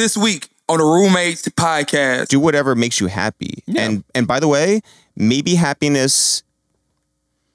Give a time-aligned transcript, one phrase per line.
[0.00, 2.28] this week on the Roommates Podcast.
[2.28, 3.62] do whatever makes you happy.
[3.66, 3.82] Yeah.
[3.82, 4.80] And and by the way,
[5.14, 6.42] maybe happiness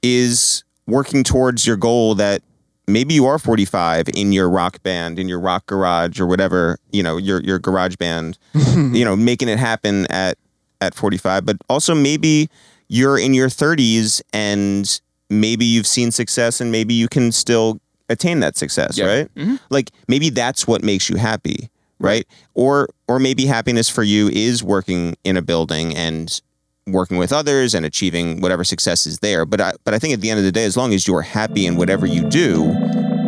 [0.04, 2.44] is working towards your goal that
[2.88, 7.02] maybe you are 45 in your rock band, in your rock garage or whatever, you
[7.02, 10.38] know, your your garage band, you know, making it happen at
[10.82, 12.48] at 45, but also maybe
[12.90, 15.02] you're in your 30s and
[15.32, 19.06] maybe you've seen success and maybe you can still attain that success, Yeah.
[19.08, 19.36] right?
[19.36, 19.56] Mm-hmm.
[19.72, 21.70] Like maybe that's what makes you happy,
[22.00, 22.28] right?
[22.54, 26.42] Or or maybe happiness for you is working in a building and
[26.88, 29.46] working with others and achieving whatever success is there.
[29.46, 31.22] But I but I think at the end of the day, as long as you're
[31.22, 32.76] happy in whatever you do,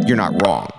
[0.06, 0.70] you're not wrong.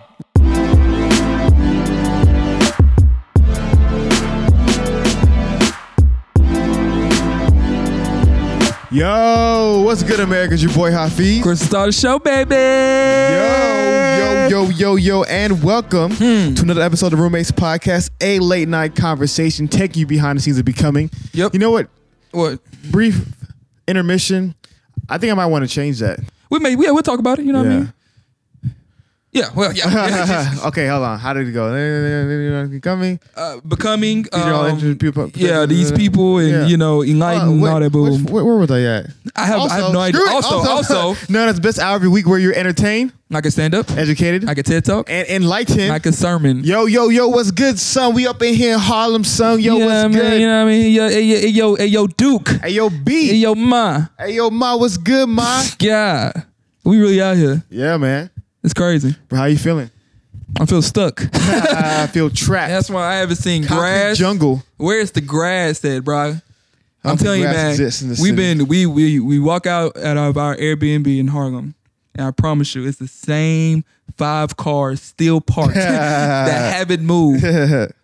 [8.90, 10.54] Yo, what's good, America?
[10.54, 11.42] It's your boy Hafeez.
[11.42, 12.54] Chris start the show, baby.
[12.54, 16.54] Yo, yo, yo, yo, yo, and welcome Hmm.
[16.54, 20.58] to another episode of Roommates Podcast, a late night conversation taking you behind the scenes
[20.58, 21.10] of becoming.
[21.34, 21.52] Yep.
[21.52, 21.88] You know what?
[22.30, 22.60] What?
[22.90, 23.26] Brief
[23.86, 24.54] intermission.
[25.06, 26.20] I think I might want to change that.
[26.48, 27.44] We may yeah, we'll talk about it.
[27.44, 27.92] You know what I mean?
[29.30, 29.50] Yeah.
[29.54, 29.90] Well, yeah.
[29.92, 30.54] yeah.
[30.68, 31.18] okay, hold on.
[31.18, 31.68] How did it go?
[32.70, 33.20] Becoming.
[33.36, 34.22] uh, becoming.
[34.22, 35.30] These are all um, people.
[35.34, 36.66] yeah, these people and Yeah.
[36.66, 37.90] you know enlighten Uh, wait, all that.
[37.92, 38.22] Boom.
[38.24, 39.06] which- where, where was I at?
[39.36, 40.22] I have I have no idea.
[40.22, 40.28] it.
[40.30, 43.74] Also, also, no, that's the best hour every week where you're entertained, I can stand
[43.74, 43.90] up.
[43.90, 45.10] educated, I can TED talk.
[45.10, 45.92] and enlightened.
[45.92, 46.64] I can sermon.
[46.64, 48.14] Yo, yo, yo, what's good, son?
[48.14, 49.60] We up in here in Harlem, son.
[49.60, 50.40] Yo, what's good?
[50.40, 50.92] You know what I mean?
[50.92, 52.48] Yo, hey, yo, hey, yo, hey, yo, Duke.
[52.62, 53.28] Hey, yo, B.
[53.28, 54.06] Hey, yo, Ma.
[54.18, 55.62] Hey, yo, Ma, what's good, Ma?
[55.80, 56.32] Yeah.
[56.84, 57.62] We really out here.
[57.68, 58.30] yeah, man.
[58.68, 59.16] It's crazy.
[59.30, 59.90] Bro, how you feeling?
[60.60, 61.22] I feel stuck.
[61.32, 62.68] I feel trapped.
[62.68, 64.18] That's why I haven't seen Concrete grass.
[64.18, 64.62] jungle.
[64.76, 66.34] Where's the grass at, bro?
[67.02, 67.70] I'm telling you, man.
[67.70, 71.28] exists in the We've been we we we walk out at our, our Airbnb in
[71.28, 71.76] Harlem,
[72.14, 73.84] and I promise you, it's the same
[74.18, 77.42] five cars still parked that haven't moved.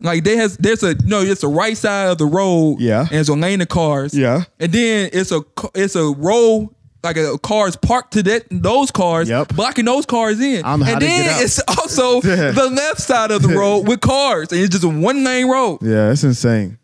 [0.01, 2.81] Like they has there's a no, it's the right side of the road.
[2.81, 3.01] Yeah.
[3.01, 4.17] and it's a lane of cars.
[4.17, 4.45] Yeah.
[4.59, 5.43] and then it's a
[5.75, 6.73] it's a row.
[7.05, 9.49] Like a cars parked to that those cars, Yep.
[9.55, 13.49] blocking those cars in, I don't and then it's also the left side of the
[13.57, 15.81] road with cars, and it's just a one lane road.
[15.83, 16.79] Yeah, it's insane.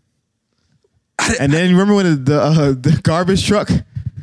[1.39, 3.71] And then remember when the the, uh, the garbage truck?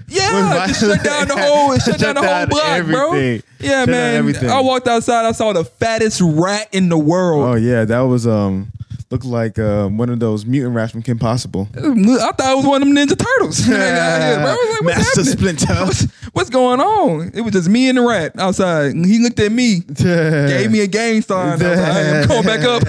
[0.09, 3.13] Yeah, just shut down the whole, shut, Shut down the whole block, bro.
[3.16, 3.39] Yeah,
[3.81, 4.35] Shut man.
[4.49, 5.25] I walked outside.
[5.25, 7.43] I saw the fattest rat in the world.
[7.43, 8.72] Oh yeah, that was um
[9.09, 11.68] looked like um, one of those mutant rats from Kim Possible.
[11.75, 13.66] I thought it was one of them Ninja Turtles.
[13.68, 14.51] Yeah, bro.
[14.51, 15.57] I was like, what's Master happening?
[15.57, 15.75] Splinter.
[15.85, 16.03] What's,
[16.34, 17.31] what's going on?
[17.34, 18.94] It was just me and the rat outside.
[18.96, 21.47] He looked at me, gave me a gang sign.
[21.47, 22.84] I was like, I am going back up.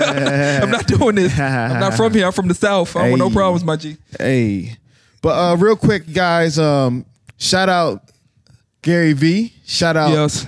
[0.62, 1.38] I'm not doing this.
[1.38, 2.26] I'm not from here.
[2.26, 2.94] I'm from the South.
[2.96, 3.96] I don't want no problems, my G.
[4.18, 4.76] Hey,
[5.22, 7.06] but uh, real quick, guys, um,
[7.38, 8.02] shout out
[8.82, 9.52] Gary V.
[9.66, 10.46] Shout out Yes.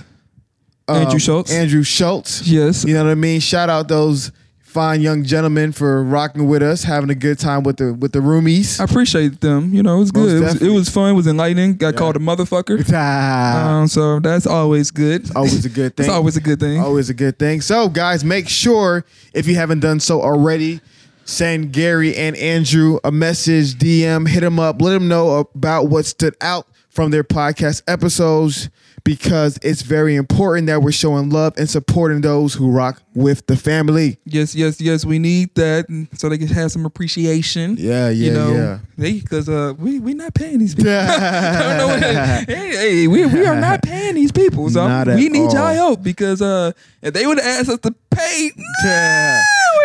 [0.87, 1.51] um, Andrew Schulz.
[1.51, 2.41] Andrew Schulz.
[2.47, 2.83] Yes.
[2.85, 3.39] You know what I mean?
[3.39, 4.31] Shout out those
[4.71, 8.19] fine young gentlemen for rocking with us, having a good time with the with the
[8.19, 8.79] roomies.
[8.79, 9.73] I appreciate them.
[9.73, 10.37] You know, it was Most good.
[10.37, 11.11] It was, it was fun.
[11.11, 11.75] It was enlightening.
[11.75, 12.81] Got called a motherfucker.
[12.93, 15.29] Ah, Um, so that's always good.
[15.35, 16.05] always a good thing.
[16.05, 16.79] It's always a good thing.
[16.79, 17.61] Always a good thing.
[17.61, 20.79] So, guys, make sure if you haven't done so already,
[21.25, 26.05] send Gary and Andrew a message, DM, hit them up, let them know about what
[26.05, 28.69] stood out from their podcast episodes
[29.03, 33.55] because it's very important that we're showing love and supporting those who rock with the
[33.57, 34.17] family.
[34.25, 35.05] Yes, yes, yes.
[35.05, 37.75] We need that so they can have some appreciation.
[37.77, 38.79] Yeah, yeah, you know, yeah.
[38.97, 40.91] Because uh we we not paying these people.
[40.97, 41.99] I don't know what
[42.47, 44.69] they- hey, hey, we we are not paying these people.
[44.69, 47.79] So Not at we need y'all help because uh if they would have asked us
[47.79, 48.51] to pay,
[48.83, 49.41] Yeah.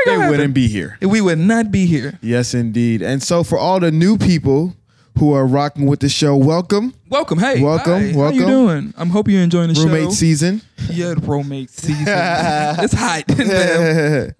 [0.07, 0.99] They wouldn't to- be here.
[1.01, 2.19] we would not be here.
[2.23, 3.03] Yes, indeed.
[3.03, 4.77] And so, for all the new people
[5.19, 6.95] who are rocking with the show, welcome.
[7.09, 8.93] Welcome, hey, Welcome, hi, How you doing?
[8.97, 10.11] I'm hope you're enjoying the Roommate show.
[10.11, 10.61] season.
[10.91, 12.05] Yeah, the roommate season.
[12.09, 13.23] it's hot.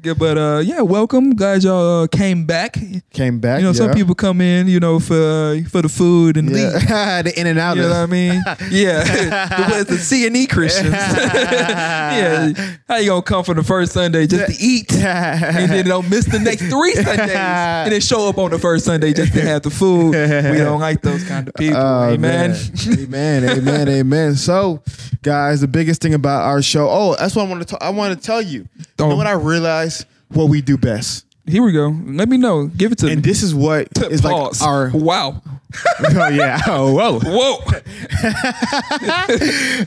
[0.03, 1.31] yeah, but uh, yeah, welcome.
[1.31, 1.63] guys.
[1.63, 2.77] y'all uh, came back.
[3.13, 3.61] Came back.
[3.61, 6.51] You know, some people come in, you know, for uh, for the food and.
[6.51, 7.23] Yeah.
[7.23, 8.43] the in and out You know what I mean?
[8.71, 10.91] Yeah, the, the C and E Christians.
[10.93, 12.53] yeah,
[12.89, 16.25] how you gonna come for the first Sunday just to eat, and then don't miss
[16.25, 19.63] the next three Sundays, and then show up on the first Sunday just to have
[19.63, 20.15] the food?
[20.17, 21.77] We don't like those kind of people.
[21.79, 22.51] Oh, Amen.
[22.51, 22.56] man.
[22.89, 23.45] Amen.
[23.49, 23.89] Amen.
[23.89, 24.35] Amen.
[24.37, 24.83] So,
[25.23, 26.89] guys, the biggest thing about our show.
[26.91, 27.83] Oh, that's what I want to.
[27.83, 28.69] I want to tell you.
[28.77, 29.09] You Oh.
[29.11, 30.05] know what I realized?
[30.29, 31.89] What we do best, Here we go.
[32.05, 32.67] Let me know.
[32.67, 33.13] Give it to me.
[33.13, 33.31] and me.
[33.31, 34.63] this is what is like Pause.
[34.63, 34.91] our.
[34.93, 35.41] wow.
[36.01, 36.61] Oh yeah.
[36.67, 37.19] Oh whoa.
[37.25, 37.59] Whoa.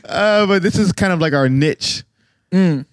[0.04, 2.04] Uh, but this is kind of like our niche.
[2.52, 2.86] Mm.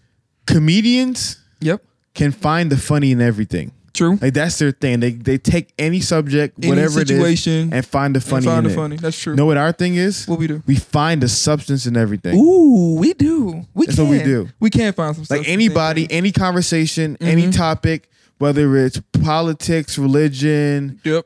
[0.45, 1.81] Comedians Yep.
[2.13, 3.71] can find the funny in everything.
[3.97, 4.17] True.
[4.21, 4.99] Like that's their thing.
[4.99, 8.59] They they take any subject, Any whatever it situation, is, and find the funny find
[8.59, 8.75] in the it.
[8.75, 8.95] funny.
[8.97, 9.35] That's true.
[9.35, 10.27] Know what our thing is?
[10.27, 10.61] What we do?
[10.67, 12.37] We find the substance in everything.
[12.37, 13.65] Ooh, we do.
[13.73, 14.07] We That's can.
[14.07, 14.49] what we do.
[14.59, 15.39] We can find some stuff.
[15.39, 17.51] like anybody, any conversation, any Mm-hmm.
[17.51, 21.25] topic, whether it's politics, religion, Yep.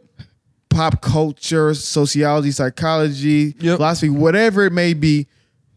[0.69, 3.77] pop culture, sociology, psychology, Yep.
[3.77, 5.27] philosophy, whatever it may be,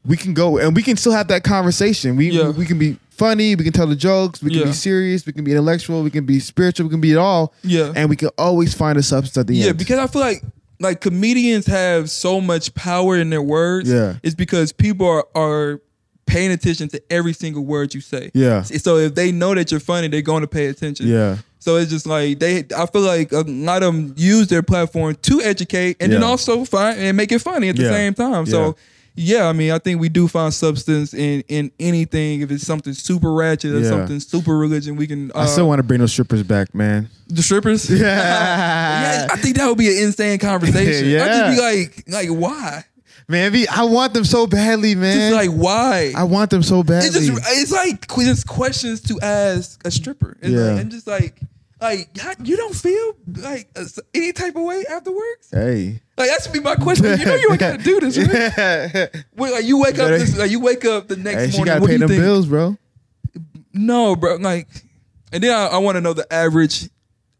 [0.06, 2.14] we can go and we can still have that conversation.
[2.16, 2.50] We Yeah.
[2.50, 4.64] we can be funny, we can tell the jokes, we can Yeah.
[4.66, 7.54] be serious, we can be intellectual, we can be spiritual, we can be it all.
[7.62, 7.92] Yeah.
[7.96, 9.78] And we can always find a substance at the Yeah, end.
[9.78, 10.42] because I feel like
[10.80, 13.88] like comedians have so much power in their words.
[13.88, 14.14] Yeah.
[14.22, 15.80] It's because people are are
[16.26, 18.30] paying attention to every single word you say.
[18.34, 18.62] Yeah.
[18.62, 21.06] So if they know that you're funny, they're going to pay attention.
[21.06, 21.36] Yeah.
[21.60, 22.64] So it's just like they.
[22.76, 26.26] I feel like a lot of them use their platform to educate and then Yeah.
[26.26, 27.90] also find and make it funny at the Yeah.
[27.90, 28.46] same time.
[28.46, 28.76] So.
[29.16, 32.40] Yeah, I mean, I think we do find substance in in anything.
[32.40, 33.88] If it's something super ratchet or Yeah.
[33.88, 35.30] something super religion, we can.
[35.32, 37.08] Uh, I still want to bring those strippers back, man.
[37.28, 37.88] the strippers.
[37.90, 37.98] Yeah.
[38.06, 41.08] yeah, I think that would be an insane conversation.
[41.08, 41.24] Yeah.
[41.24, 42.84] I'd just be like, like why?
[43.28, 45.30] Man, be- I want them so badly, man.
[45.30, 46.12] Just like why?
[46.16, 47.06] I want them so badly.
[47.08, 50.36] it's just it's like just questions to ask a stripper.
[50.42, 50.60] It's Yeah.
[50.72, 51.40] like, and just like
[51.84, 53.84] like God, you don't feel like uh,
[54.14, 55.50] any type of way afterwards.
[55.50, 56.00] hey.
[56.16, 57.18] Like that should be my question.
[57.18, 58.28] You know you ain't gotta do this, right?
[58.52, 61.64] hey, Wait, like you wake up, this, like you wake up the next she morning.
[61.66, 62.22] got to what pay do you them think?
[62.22, 62.78] bills, bro.
[63.74, 64.36] No, bro.
[64.36, 64.68] Like,
[65.32, 66.88] and then I, I want to know the average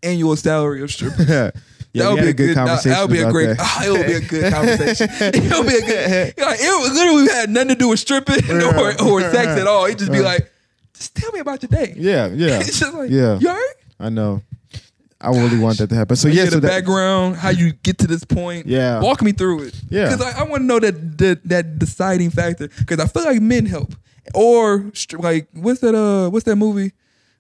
[0.03, 1.29] annual salary of strippers.
[1.29, 1.51] yeah,
[1.95, 2.91] that would be a good that- conversation.
[2.91, 3.57] That would be a great.
[3.59, 5.09] Oh, it would be a good conversation.
[5.11, 6.35] it would be a good.
[6.37, 9.87] Like, it literally had nothing to do with stripping or, or sex at all.
[9.87, 10.53] He'd just be like,
[10.93, 13.39] "Just tell me about your day." Yeah, yeah, it's just like, yeah.
[13.39, 13.75] you alright?
[13.99, 14.43] I know.
[15.21, 16.17] I really want that to happen.
[16.17, 18.67] So Yeah, yeah, the that, background, how you get to this point.
[18.67, 19.01] Yeah.
[19.01, 19.81] walk me through it.
[19.89, 20.11] Yeah.
[20.15, 22.69] because I, I want to know that that that deciding factor.
[22.79, 23.95] Because I feel like men help,
[24.35, 25.95] or like what's that?
[25.95, 26.93] Uh, what's that movie?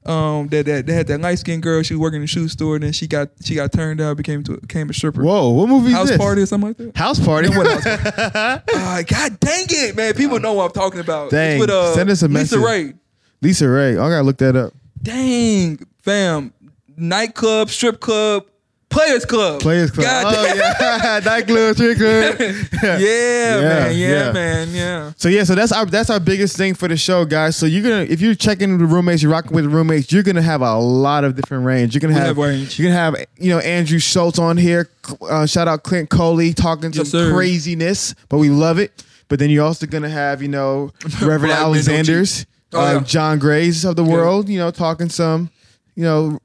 [0.07, 1.83] Um, that that they had that light skinned girl.
[1.83, 4.17] She was working in the shoe store, and then she got she got turned out,
[4.17, 5.23] became to became a stripper.
[5.23, 6.17] Whoa, what movie is House this?
[6.19, 6.97] party or something like that.
[6.97, 7.49] House party.
[7.51, 7.85] What else?
[7.87, 10.15] uh, God dang it, man!
[10.15, 11.31] People know what I'm talking about.
[11.31, 11.59] Dang.
[11.59, 12.59] with, uh, Send us a Lisa message.
[12.61, 12.99] LisaRaye.
[13.43, 13.93] Lisa Ray.
[13.93, 14.73] I gotta look that up.
[15.03, 16.53] Dang, fam.
[16.97, 18.47] Nightclub, strip club,
[18.89, 19.61] players club.
[19.61, 20.07] Players Club.
[20.07, 22.37] God oh yeah, nightclub, strip club.
[22.41, 23.97] yeah, man.
[23.97, 24.33] Yeah, yeah.
[24.33, 24.69] man.
[24.73, 25.13] Yeah.
[25.17, 27.57] So yeah, so that's our that's our biggest thing for the show, guys.
[27.57, 30.43] So you're gonna if you're checking the roommates, you're rocking with the roommates, you're gonna
[30.43, 31.95] have a lot of different range.
[31.95, 32.79] You're gonna have, have range.
[32.79, 34.89] you're gonna have you know Andrew Schulz on here.
[35.29, 37.33] Uh, shout out Clint Coley talking Yes, some sir.
[37.35, 39.03] craziness, but we love it.
[39.27, 43.01] But then you're also gonna have you know Reverend Alexander's, Oh, uh.
[43.01, 45.51] John Grays of the world, you know talking some
[45.95, 46.39] you know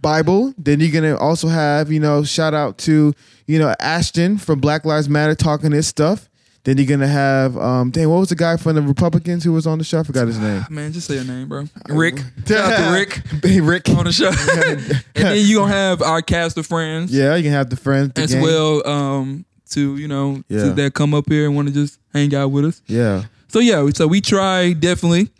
[0.00, 0.54] Bible.
[0.58, 3.12] Then you're gonna also have you know shout out to
[3.46, 6.28] you know Ashton from Black Lives Matter talking his stuff.
[6.64, 9.66] Then you're gonna have um dang what was the guy from the Republicans who was
[9.66, 10.00] on the show?
[10.00, 10.64] I forgot his name.
[10.70, 11.64] Man, just say your name, bro.
[11.88, 12.18] Rick.
[12.46, 13.88] Shout out to Rick Hey, Rick.
[13.88, 14.28] on the show.
[14.28, 18.12] and then you gonna have our cast of friends Yeah, you can have the friends
[18.14, 18.42] the as gang.
[18.42, 18.86] well.
[18.86, 20.64] Um, to you know, Yeah.
[20.64, 22.82] to that come up here and want to just hang out with us.
[22.86, 25.30] Yeah, So yeah, so we try definitely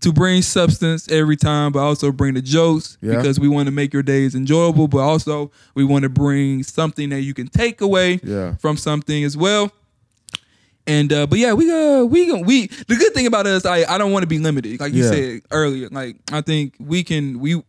[0.00, 3.16] to bring substance every time, but also bring the jokes Yeah.
[3.16, 7.08] because we want to make your days enjoyable, but also we want to bring something
[7.10, 8.54] that you can take away Yeah.
[8.56, 9.72] from something as well.
[10.86, 13.98] And uh, but yeah, we uh we we the good thing about us, I I
[13.98, 15.10] don't want to be limited, like you Yeah.
[15.10, 15.88] said earlier.
[15.90, 17.60] Like I think we can we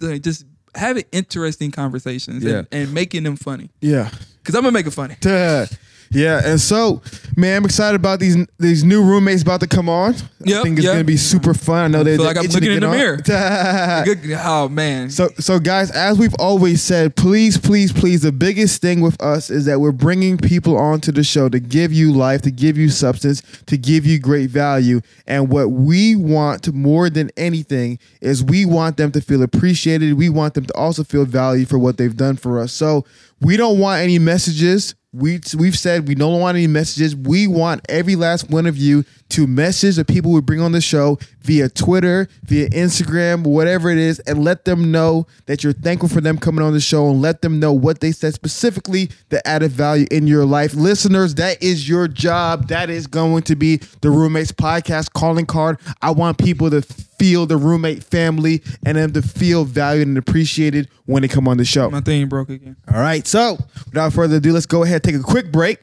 [0.00, 2.58] like, just having interesting conversations Yeah.
[2.58, 3.68] and, and making them funny.
[3.80, 4.10] yeah.
[4.44, 5.16] Cause I'm gonna make it funny.
[6.10, 7.02] Yeah, and so
[7.36, 10.14] man, I'm excited about these these new roommates about to come on.
[10.14, 10.94] I think it's yep.
[10.94, 11.84] gonna be super fun.
[11.84, 13.20] I know they feel like I'm looking in the mirror.
[13.26, 14.04] mirror.
[14.04, 15.10] Good, oh man.
[15.10, 19.50] So, so guys, as we've always said, please, please, please, the biggest thing with us
[19.50, 22.88] is that we're bringing people onto the show to give you life, to give you
[22.88, 25.00] substance, to give you great value.
[25.26, 30.14] And what we want more than anything is we want them to feel appreciated.
[30.14, 32.72] We want them to also feel valued for what they've done for us.
[32.72, 33.04] So
[33.40, 34.94] we don't want any messages.
[35.12, 37.16] We we've said we don't want any messages.
[37.16, 40.80] We want every last one of you to message the people we bring on the
[40.80, 46.08] show via Twitter, via Instagram, whatever it is, and let them know that you're thankful
[46.08, 49.46] for them coming on the show and let them know what they said specifically that
[49.46, 50.74] added value in your life.
[50.74, 52.68] Listeners, that is your job.
[52.68, 55.78] That is going to be the Roommates Podcast calling card.
[56.02, 60.88] I want people to feel the roommate family and them to feel valued and appreciated
[61.06, 61.90] when they come on the show.
[61.90, 62.76] My thing broke again.
[62.92, 65.80] All right, so without further ado, let's go ahead and take a quick break.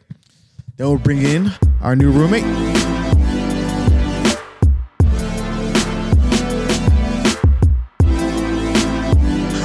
[0.77, 3.04] Then we'll bring in our new roommate.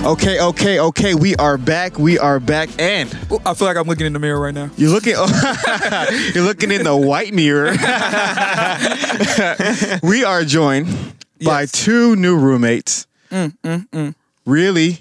[0.02, 1.14] Okay, okay, okay.
[1.14, 1.99] We are back.
[1.99, 4.71] We are back, and Ooh, I feel like I'm looking in the mirror right now.
[4.76, 5.12] you're looking.
[5.16, 7.73] Oh, you're looking in the white mirror.
[10.02, 10.87] we are joined
[11.45, 11.73] by Yes.
[11.73, 13.07] two new roommates.
[13.30, 14.14] Mm, mm, mm.
[14.47, 14.99] Really,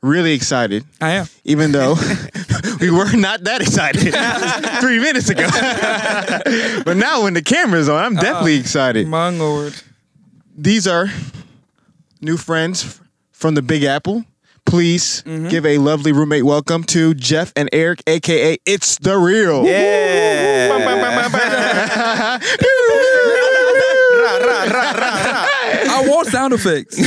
[0.00, 1.26] really excited I am.
[1.44, 1.96] even though
[2.80, 4.14] we were not that excited
[4.80, 5.46] three minutes ago.
[6.84, 9.08] but now when the camera's on, I'm definitely excited.
[9.08, 9.74] My lord.
[10.56, 11.08] These are
[12.20, 13.00] new friends
[13.40, 14.24] from the Big Apple.
[14.66, 15.48] Please Mm-hmm.
[15.48, 19.64] give a lovely roommate welcome to Jeff and Eric, aka It's the Real.
[19.66, 20.68] Yeah.
[24.72, 26.98] I want sound effects.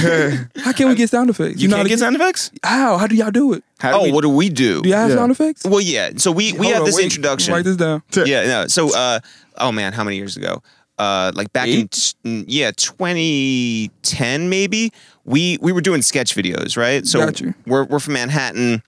[0.59, 1.61] How can we get sound effects?
[1.61, 2.51] You know can't how to get sound effects?
[2.63, 2.97] How?
[2.97, 3.63] How do y'all do it?
[3.79, 4.81] How do Oh, we- what do we do?
[4.81, 5.15] Do y'all have Yeah.
[5.15, 5.63] sound effects?
[5.63, 6.11] Well, yeah.
[6.17, 7.53] So we we Hold had on, this wait, introduction.
[7.53, 8.01] Write this down.
[8.25, 8.67] Yeah, no.
[8.67, 9.19] So, uh,
[9.57, 10.61] oh man, how many years ago?
[11.03, 11.91] Uh, like back in Eight?
[11.91, 14.91] t- mm, yeah, 2010 maybe.
[15.25, 17.05] We we were doing sketch videos, right?
[17.05, 17.53] So Got you.
[17.65, 18.81] we're we're from Manhattan.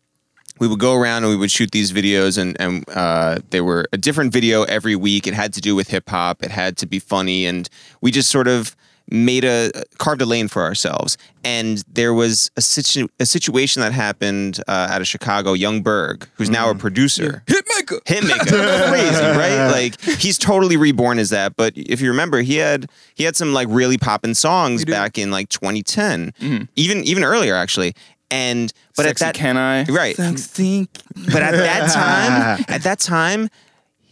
[0.60, 3.86] We would go around and we would shoot these videos, and and uh, they were
[3.92, 5.28] a different video every week.
[5.28, 6.44] It had to do with hip hop.
[6.44, 7.68] It had to be funny, and
[8.02, 8.76] we just sort of
[9.10, 11.18] made a carved a lane for ourselves.
[11.44, 15.54] And there was a situ- a situation that happened uh, out of Chicago.
[15.54, 16.80] Yung Berg, who's now a mm.
[16.80, 17.44] producer.
[17.46, 18.02] Hitmaker.
[18.06, 18.90] hitmaker.
[18.90, 19.72] Crazy right?
[19.72, 21.56] Like he's totally reborn as that.
[21.56, 25.32] But if you remember he had he had some like really popping songs back in
[25.32, 26.64] like 2010 mm-hmm.
[26.76, 27.94] even even earlier actually.
[28.32, 29.84] And but Sexy at that can I?
[29.86, 30.16] right.
[30.16, 30.90] Sexy.
[31.32, 33.50] but at that time at that time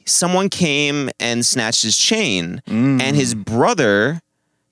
[0.06, 2.62] someone came and snatched his chain.
[2.68, 3.02] Mm.
[3.02, 4.22] And his brother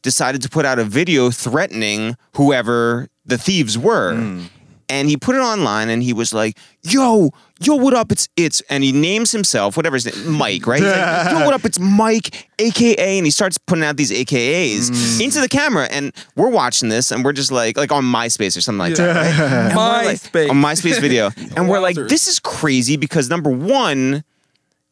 [0.02, 4.16] decided to put out a video threatening whoever the thieves were.
[4.16, 4.44] Hmm.
[4.90, 7.30] And he put it online and he was like yo
[7.62, 8.12] yo what up?
[8.12, 10.82] It's it's and he names himself whatever his name mike right?
[10.82, 11.64] He's like, yo what up?
[11.64, 15.22] It's mike aka and he starts putting out these akas hmm.
[15.22, 15.88] into the camera.
[15.90, 19.16] And we're watching this and we're just like like on myspace or something like that
[19.16, 19.76] right?
[19.76, 20.50] We're like- MySpace.
[20.50, 24.24] on MySpace video, and we're like, this is crazy because number one,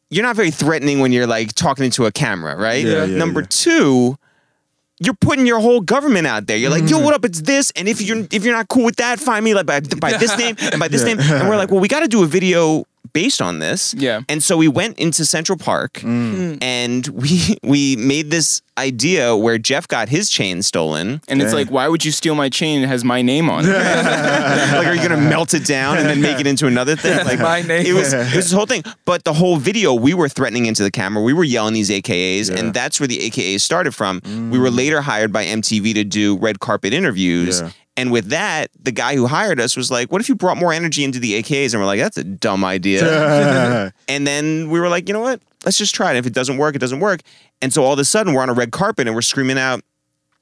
[0.10, 2.86] you're not very threatening when you're like talking into a camera, right?
[2.86, 3.48] Yeah, yeah, number yeah.
[3.50, 4.18] two,
[5.00, 6.58] you're putting your whole government out there.
[6.58, 7.00] You're like, Mm-hmm.
[7.00, 7.24] yo, what up?
[7.26, 9.80] It's this, and if you're if you're not cool with that, find me like by,
[9.80, 11.20] by this name and by this name.
[11.20, 13.94] And we're like, well, we got to do a video based on this.
[13.98, 14.22] Yeah.
[14.30, 16.58] And so we went into Central Park Mm.
[16.64, 21.22] and we we made this idea where Jeff got his chain stolen.
[21.28, 22.82] And it's like, why would you steal my chain?
[22.82, 23.70] It has my name on it.
[23.74, 27.26] like, are you gonna melt it down and then make it into another thing?
[27.26, 27.86] Like, my name.
[27.86, 28.84] It was, it was this whole thing.
[29.06, 31.22] But the whole video, we were threatening into the camera.
[31.22, 32.58] We were yelling these AKAs, Yeah.
[32.60, 34.22] and that's where the AKAs started from.
[34.52, 37.60] We were later hired by MTV to do red carpet interviews.
[37.62, 37.72] Yeah.
[38.00, 40.72] And with that, the guy who hired us was like, "What if you brought more
[40.72, 44.88] energy into the AKAs?" And we're like, "That's a dumb idea." and then we were
[44.88, 45.42] like, "You know what?
[45.66, 46.18] Let's just try it.
[46.18, 47.20] If it doesn't work, it doesn't work."
[47.62, 49.84] And so all of a sudden, we're on a red carpet and we're screaming out,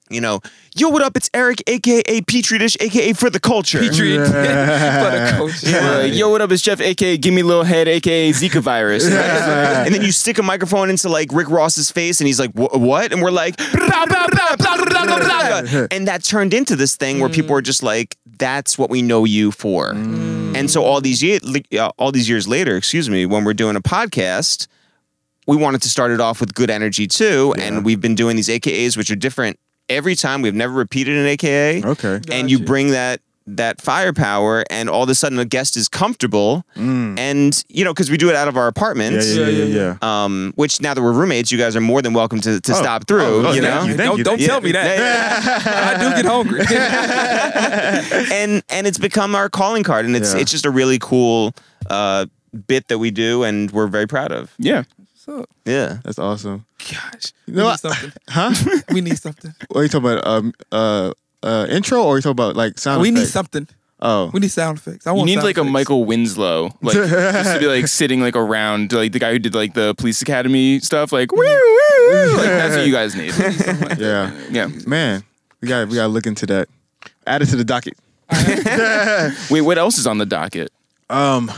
[0.09, 0.41] "You know,
[0.75, 1.17] yo, what up?
[1.17, 4.17] It's Eric, aka Petri Dish, aka for the culture." Petri.
[4.17, 5.63] for the coach.
[5.63, 6.51] We're like, Yo, what up?
[6.51, 9.05] It's Jeff, aka Give Me Little Head, aka Zika virus.
[9.05, 13.11] and then you stick a microphone into like Rick Ross's face, and he's like, "What?"
[13.11, 13.59] And we're like,
[15.91, 19.25] and that turned into this thing where people are just like, "That's what we know
[19.25, 20.55] you for." Mm.
[20.55, 21.41] And so all these years,
[21.77, 24.67] uh, all these years later, excuse me, when we're doing a podcast,
[25.45, 28.49] we wanted to start it off with good energy too, and we've been doing these
[28.49, 30.41] AKAs, which are different every time.
[30.41, 32.21] We've never repeated an AKA okay.
[32.31, 36.65] and you bring that that firepower and all of a sudden a guest is comfortable
[36.75, 38.75] and you know because we do it out of our Mm.
[38.75, 39.75] Yeah, apartments yeah, yeah, Yeah, yeah.
[39.75, 40.23] yeah, yeah.
[40.25, 42.75] um which now that we're roommates you guys are more than welcome to, to Oh,
[42.75, 44.23] stop through oh, oh, you thank know you, thank don't you.
[44.25, 44.47] don't Yeah.
[44.47, 44.99] tell me that.
[44.99, 46.59] Yeah, I do get hungry.
[48.33, 50.41] and and it's become our calling card and it's Yeah.
[50.41, 51.53] it's just a really cool
[51.89, 52.25] uh
[52.67, 54.83] bit that we do and we're very proud of yeah.
[55.27, 56.65] So, yeah That's awesome.
[56.79, 57.79] gosh, we know need what?
[57.79, 58.11] something.
[58.29, 58.81] Huh?
[58.91, 59.53] We need something.
[59.67, 60.25] what are you talking about?
[60.25, 61.11] Um, uh,
[61.43, 63.13] uh, intro or are you talking about like sound effects.
[63.15, 63.67] we need something.
[63.99, 64.29] Oh.
[64.31, 65.05] We need sound effects.
[65.07, 65.27] I want.
[65.27, 65.63] You need sound like a.
[65.63, 69.55] Michael Winslow, like just to be like sitting like around, like the guy who did
[69.55, 72.37] like the police academy stuff, like woo woo woo.
[72.37, 73.33] Like that's what you guys need.
[73.99, 74.31] Yeah.
[74.51, 74.67] Yeah.
[74.85, 75.23] Man,
[75.61, 76.69] we got we got to look into that.
[77.25, 77.97] Add it to the docket.
[79.49, 80.71] Wait, what else is on the docket?
[81.09, 81.51] Um,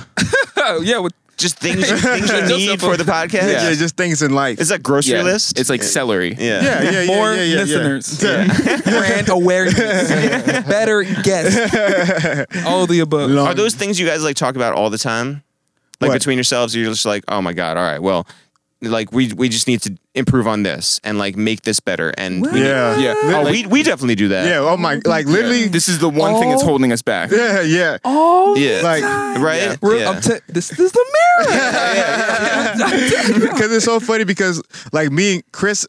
[0.81, 4.59] yeah, with just things things you need for the podcast yeah, just things in life.
[4.61, 5.23] it's a grocery Yeah.
[5.23, 6.35] list It's like celery.
[6.37, 7.61] yeah yeah, yeah, yeah, more yeah, yeah, yeah.
[7.63, 10.09] listeners, brand awareness,
[10.67, 13.31] better guests, all the above.
[13.31, 15.43] Long- Are those things you guys like talk about all the time?
[16.01, 16.19] Like What?
[16.19, 18.27] between yourselves, you're just like, oh my god, all right, well,
[18.81, 22.13] like we we just need to improve on this and like make this better.
[22.17, 22.97] And we, Yeah.
[22.97, 23.13] Yeah.
[23.17, 24.47] oh, Like, we we definitely do that.
[24.47, 24.59] Yeah.
[24.59, 25.01] Oh my.
[25.05, 25.67] Like literally.
[25.67, 26.67] this is the one thing that's Oh.
[26.67, 27.29] holding us back.
[27.31, 27.61] Yeah.
[27.61, 27.97] Yeah.
[28.05, 29.03] Oh, yeah, Like.
[29.03, 29.61] right.
[29.61, 29.75] Yeah.
[29.81, 30.09] We're- Yeah.
[30.11, 31.51] I'm this, this is the mirror.
[33.41, 34.61] because it's so funny because
[34.93, 35.85] like me and Chris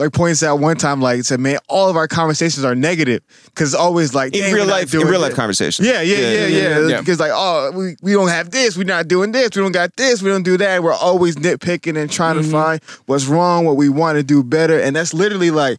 [0.00, 3.72] like points out one time like said man all of our conversations are negative because
[3.74, 5.86] it's always like in real life, in real life conversations.
[5.86, 6.16] Yeah, yeah,
[6.46, 6.98] yeah, yeah.
[7.00, 9.94] Because like, oh, we, we don't have this, we're not doing this, we don't got
[9.96, 10.82] this, we don't do that.
[10.82, 12.44] We're always nitpicking and trying Mm-hmm.
[12.44, 15.78] to find what's wrong, what we want to do better, and that's literally like,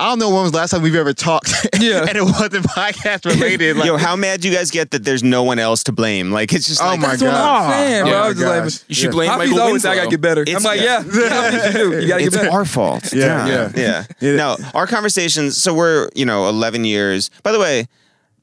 [0.00, 2.06] I don't know when was the last time we've ever talked, Yeah.
[2.06, 3.76] and it wasn't podcast related.
[3.76, 6.30] Like, Yo, how mad do you guys get that there's no one else to blame?
[6.30, 7.64] Like it's just Oh like my That's what God.
[7.64, 8.12] I'm saying, bro.
[8.12, 8.22] Oh yeah.
[8.22, 8.72] I was just Oh my like.
[8.88, 9.10] You should Yeah.
[9.10, 10.42] blame Hafeez Michael always say I gotta get better.
[10.42, 11.02] It's- I'm like, yeah.
[11.02, 12.00] yeah, yeah, you do.
[12.00, 12.50] You gotta get it's better.
[12.50, 13.12] our fault.
[13.12, 14.04] Yeah, yeah, yeah.
[14.20, 14.28] yeah.
[14.30, 15.56] It- No, our conversations.
[15.60, 17.30] So we're you know 11 years.
[17.42, 17.88] By the way,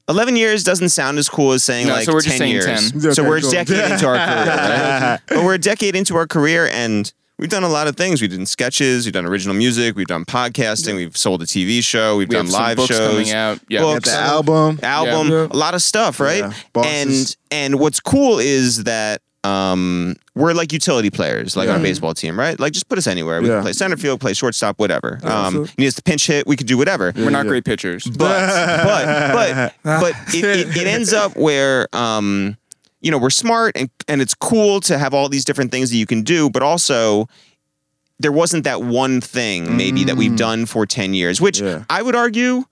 [0.08, 2.52] 11 years doesn't sound as cool as saying No, like so we're 10 just saying
[2.52, 2.92] years.
[2.92, 3.14] 10.
[3.14, 4.46] So we're a decade into our career.
[4.46, 5.18] right?
[5.28, 8.20] But we're a decade into our career and we've done a lot of things.
[8.22, 12.16] We've done sketches, we've done original music, we've done podcasting, we've sold a TV show,
[12.16, 13.10] we've We done have some live books shows.
[13.10, 13.60] coming out.
[13.68, 13.80] Yeah.
[13.80, 14.10] Got Books.
[14.10, 14.80] the album.
[14.82, 15.46] album, Yeah.
[15.50, 16.38] a lot of stuff, right?
[16.44, 16.52] Yeah.
[16.72, 17.36] Bosses.
[17.50, 21.74] And and what's cool is that um, we're like utility players, like Yeah.
[21.74, 22.58] our baseball team, right?
[22.58, 23.40] Like just put us anywhere.
[23.40, 23.54] We Yeah.
[23.56, 25.20] can play center field, play shortstop, whatever.
[25.22, 25.68] Um, absolutely.
[25.78, 27.12] you need us to pinch hit, we could do whatever.
[27.14, 27.50] We're not yeah.
[27.50, 28.04] great pitchers.
[28.06, 28.16] But
[28.84, 29.32] but
[29.84, 32.56] but but it, it, it ends up where um,
[33.00, 35.96] you know we're smart and and it's cool to have all these different things that
[35.96, 37.28] you can do, but also
[38.18, 40.38] there wasn't that one thing maybe that we've mm.
[40.38, 41.84] done for 10 years, which Yeah.
[41.90, 42.64] I would argue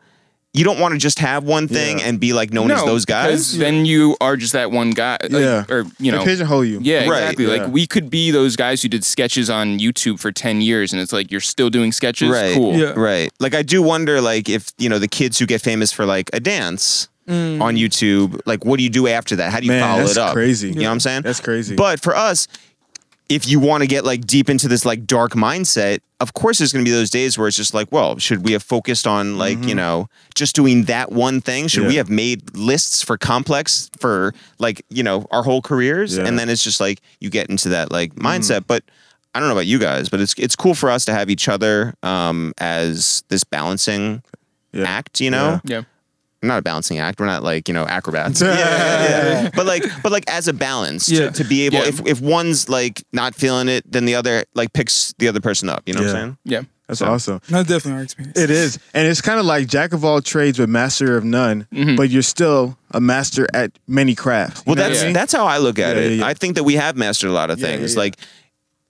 [0.54, 2.06] you don't want to just have one thing Yeah.
[2.06, 3.26] and be like known as those guys.
[3.26, 5.18] because then you are just that one guy.
[5.20, 5.64] like, Yeah.
[5.68, 6.24] or you know, They know.
[6.24, 6.78] pigeonhole you.
[6.80, 7.44] Yeah, Right, exactly.
[7.46, 7.64] yeah.
[7.64, 11.02] Like we could be those guys who did sketches on YouTube for ten years, and
[11.02, 12.30] it's like you're still doing sketches.
[12.30, 12.54] Right.
[12.54, 12.76] Cool.
[12.76, 12.92] Yeah.
[12.96, 13.32] Right.
[13.40, 16.30] Like I do wonder like if, you know, the kids who get famous for like
[16.32, 19.52] a dance on YouTube, like what do you do after that?
[19.52, 20.32] How do you Man, follow that's it up?
[20.34, 20.68] crazy.
[20.68, 21.22] You know what I'm saying?
[21.22, 21.74] That's crazy.
[21.76, 22.48] But for us,
[23.30, 26.72] if you want to get like deep into this like dark mindset, of course there's
[26.72, 29.38] going to be those days where it's just like, well, should we have focused on
[29.38, 31.66] like, you know, just doing that one thing?
[31.66, 31.96] Should we Mm-hmm.
[31.96, 36.16] Have made lists for complex for like, you know, our whole careers?
[36.18, 36.24] Yeah.
[36.24, 36.28] Mm.
[36.28, 38.84] And then it's just like you get into that like mindset, but
[39.34, 41.48] I don't know about you guys, but it's it's cool for us to have each
[41.48, 44.22] other um as this balancing
[44.72, 44.84] Yeah.
[44.84, 45.60] act, you know?
[45.64, 45.82] Yeah.
[46.46, 47.20] Not a balancing act.
[47.20, 48.40] We're not like you know acrobats.
[48.42, 49.50] Yeah, yeah.
[49.54, 51.30] But like, but like as a balance Yeah.
[51.30, 51.86] to, to be able, Yeah.
[51.88, 55.68] if if one's like not feeling it, then the other like picks the other person
[55.68, 55.82] up.
[55.86, 56.38] You know what I'm saying?
[56.44, 56.62] Yeah.
[56.86, 57.40] That's So- awesome.
[57.48, 58.38] That's definitely our experience.
[58.38, 58.78] It is.
[58.92, 61.96] And it's kind of like jack of all trades but master of none, Mm-hmm.
[61.96, 64.62] but you're still a master at many crafts.
[64.66, 65.12] Well, know I that's mean?
[65.14, 66.08] that's how I look at Yeah, it.
[66.10, 66.26] yeah, yeah.
[66.26, 67.94] I think that we have mastered a lot of Yeah, yeah, things.
[67.94, 68.00] yeah.
[68.00, 68.16] Like,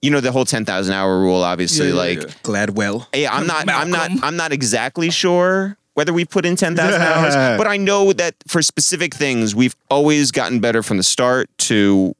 [0.02, 1.42] you know, the whole ten thousand hour rule.
[1.44, 2.34] Obviously, Yeah, yeah, like, yeah.
[2.42, 3.06] Gladwell.
[3.14, 7.02] yeah, I'm not, I'm not, I'm not exactly sure whether we put in ten thousand
[7.02, 11.48] hours, but I know that for specific things, we've always gotten better from the start
[11.58, 12.14] to.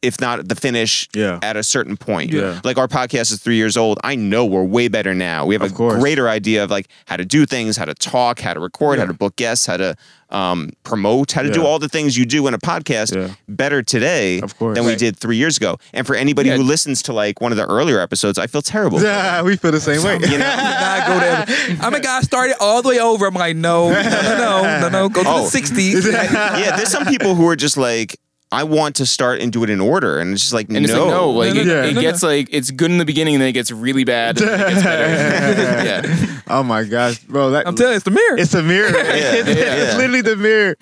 [0.00, 1.40] If not the finish Yeah.
[1.42, 2.32] at a certain point.
[2.32, 2.60] Yeah.
[2.62, 3.98] Like our podcast is three years old.
[4.04, 5.44] I know we're way better now.
[5.44, 5.98] We have Of a course.
[6.00, 9.06] greater idea of like how to do things, how to talk, how to record, how
[9.06, 9.96] to book guests, how to
[10.30, 13.34] um, promote, how to do all the things you do in a podcast Yeah.
[13.48, 14.76] better today Of course.
[14.76, 15.78] than we did three years ago.
[15.94, 16.58] And for anybody Yeah.
[16.58, 19.02] who listens to like one of the earlier episodes, I feel terrible.
[19.02, 20.18] Yeah, we feel the same way.
[20.20, 20.56] You know?
[20.56, 21.46] Not go there.
[21.80, 23.26] I'm a guy started all the way over.
[23.26, 25.08] I'm like, no, no, no, no, no, no.
[25.08, 25.48] Go to Oh.
[25.48, 26.04] the 60s.
[26.12, 28.16] yeah, there's some people who are just like,
[28.50, 30.92] I want to start and do it in order, and it's just like And it's
[30.92, 32.96] no, like no, like No, it, no, no, it no, gets like it's good in
[32.96, 36.08] the beginning, and then it gets really bad, and then it gets better.
[36.08, 36.40] yeah.
[36.48, 37.50] Oh my gosh, bro!
[37.50, 38.38] That, I'm telling you, it's the mirror.
[38.38, 38.88] It's the mirror.
[38.94, 39.74] it's, yeah.
[39.74, 40.76] it's literally the mirror.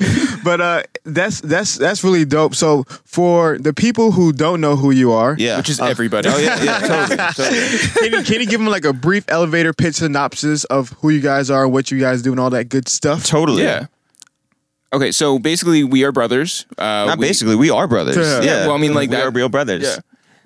[0.45, 2.55] But uh, that's that's that's really dope.
[2.55, 6.29] So for the people who don't know who you are, yeah, Which is everybody.
[6.29, 7.79] oh yeah, yeah, totally, totally.
[7.95, 11.21] can you, can you give them like a brief elevator pitch synopsis of who you
[11.21, 13.25] guys are, what you guys do, and all that good stuff?
[13.27, 13.65] totally.
[13.65, 13.87] Yeah.
[14.93, 16.65] Okay, so basically, we are brothers.
[16.79, 18.17] Uh, Not we- basically, we are brothers.
[18.17, 18.41] Yeah.
[18.41, 19.83] Yeah, Yeah, well, I mean, like we that- are real brothers.
[19.83, 19.97] Yeah.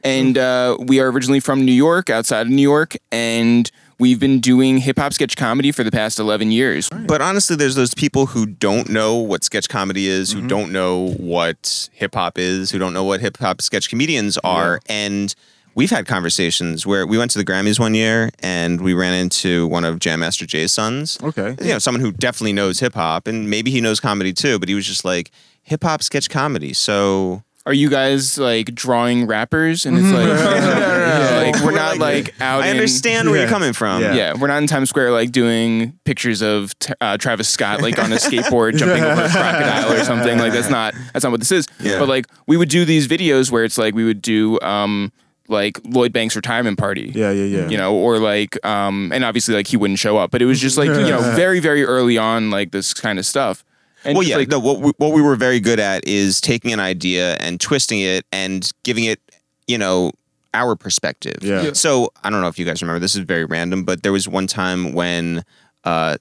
[0.03, 4.41] And uh, we are originally from New York, outside of New York, and we've been
[4.41, 6.89] doing hip hop sketch comedy for the past 11 years.
[7.07, 10.41] But honestly, there's those people who don't know what sketch comedy is, Mm-hmm.
[10.41, 14.39] who don't know what hip hop is, who don't know what hip hop sketch comedians
[14.39, 14.81] are.
[14.89, 15.35] And
[15.81, 19.67] we've had conversations where we went to the Grammys one year and we ran into
[19.69, 21.19] one of Jam Master Jay's sons.
[21.23, 21.57] Okay.
[21.61, 24.69] You know, someone who definitely knows hip hop and maybe he knows comedy too, but
[24.69, 25.31] he was just like,
[25.63, 26.73] hip hop sketch comedy.
[26.75, 29.87] So Are you guys like drawing rappers?
[29.87, 33.29] And it's like, no, no, no, no, Like, we're not like out I in- understand
[33.29, 33.43] where Yeah.
[33.45, 34.03] you're coming from.
[34.03, 34.15] Yeah.
[34.15, 37.99] Yeah, we're not in Times Square like doing pictures of t- uh, Travis Scott like
[37.99, 40.39] on a skateboard jumping over a crocodile or something.
[40.39, 41.67] Like that's not that's not what this is.
[41.81, 41.99] Yeah.
[41.99, 45.13] But like we would do these videos where it's like we would do um
[45.51, 47.13] like Lloyd Banks retirement party.
[47.15, 47.69] Yeah, yeah, yeah.
[47.69, 50.61] You know, or like um and obviously like he wouldn't show up, but it was
[50.61, 53.65] just like, you know, very very early on like this kind of stuff.
[54.05, 54.37] And Well, yeah.
[54.37, 57.61] like, no, what we, what we were very good at is taking an idea and
[57.61, 59.21] twisting it and giving it,
[59.67, 60.13] you know,
[60.55, 61.37] our perspective.
[61.43, 61.63] Yeah.
[61.63, 61.73] Yeah.
[61.75, 62.99] So I don't know if you guys remember.
[62.99, 65.45] This is very random, but there was one time when
[65.85, 66.17] uh,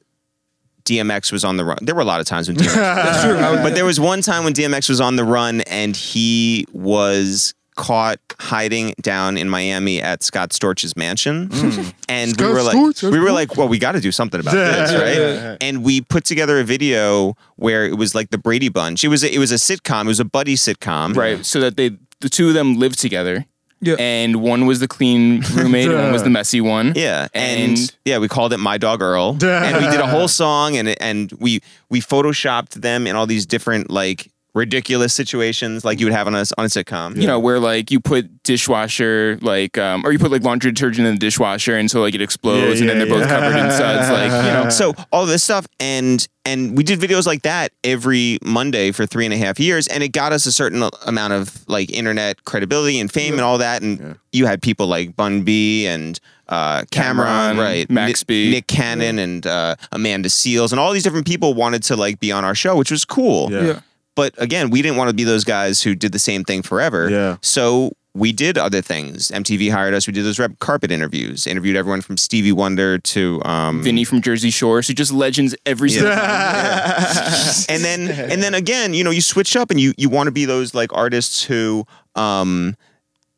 [0.86, 1.78] DMX was on the run.
[1.82, 2.74] There were a lot of times when DMX.
[2.76, 3.36] That's true.
[3.38, 6.66] I was- but there was one time when DMX was on the run and he
[6.74, 11.48] was caught hiding down in Miami at Scott Storch's mansion.
[11.52, 11.90] Hmm.
[12.10, 14.54] And we were like Storch, we were like, well, we got to do something about
[14.56, 15.58] this, right?
[15.62, 19.04] And we put together a video where it was like the Brady Bunch.
[19.04, 21.16] It was a, it was a sitcom, it was a buddy sitcom.
[21.16, 23.46] right, so that they the two of them lived together.
[23.82, 23.96] Yeah.
[24.00, 26.94] And one was the clean roommate, and one was the messy one.
[26.96, 30.28] Yeah, and, And- yeah, we called it My Dog Earl, and we did a whole
[30.44, 36.00] song, and and we we photoshopped them in all these different like ridiculous situations like
[36.00, 37.16] you would have on a on a sitcom.
[37.16, 41.08] you know, where like you put dishwasher like um or you put like laundry detergent
[41.08, 43.58] in the dishwasher and so like it explodes Yeah, and then they're yeah, both covered
[43.58, 44.10] in suds.
[44.10, 44.70] Like, you know.
[44.70, 49.26] So all this stuff, and and we did videos like that every Monday for three
[49.26, 53.00] and a half years, and it got us a certain amount of like internet credibility
[53.00, 53.82] and fame and all that.
[53.84, 57.90] And you had people like Bun B and uh, Cameron, Cameron, right?
[57.90, 58.52] Max Nick, B.
[58.52, 62.32] Nick Cannon, and uh, Amanda Seales, and all these different people wanted to like be
[62.32, 63.52] on our show, which was cool.
[63.52, 63.62] Yeah.
[63.62, 63.80] Yeah.
[64.16, 67.10] But again, we didn't want to be those guys who did the same thing forever.
[67.10, 67.38] Yeah.
[67.42, 69.30] So we did other things.
[69.30, 70.08] MTV hired us.
[70.08, 71.48] We did those red carpet interviews.
[71.48, 75.90] Interviewed everyone from Stevie Wonder to um, Vinny from Jersey Shore, so just legends every
[75.90, 76.20] single time.
[77.70, 80.32] and then and then again, you know, you switch up and you you want to
[80.32, 82.76] be those like artists who um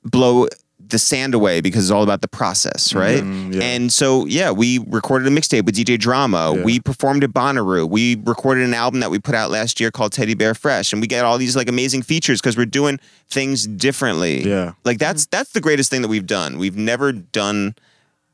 [0.03, 0.47] blow
[0.91, 3.23] the sand away because it's all about the process, right?
[3.23, 3.63] Mm, yeah.
[3.63, 6.53] And so yeah, we recorded a mixtape with DJ Drama.
[6.55, 6.63] Yeah.
[6.63, 7.89] We performed at Bonnaroo.
[7.89, 11.01] We recorded an album that we put out last year called Teddy Bear Fresh, and
[11.01, 14.43] we get all these like amazing features because we're doing things differently.
[14.47, 14.73] Yeah.
[14.85, 16.57] like that's that's the greatest thing that we've done.
[16.57, 17.75] We've never done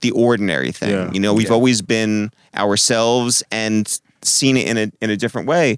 [0.02, 0.92] the ordinary thing.
[0.92, 1.12] Yeah.
[1.12, 5.78] You know, we've always been ourselves and seen it in a in a different way.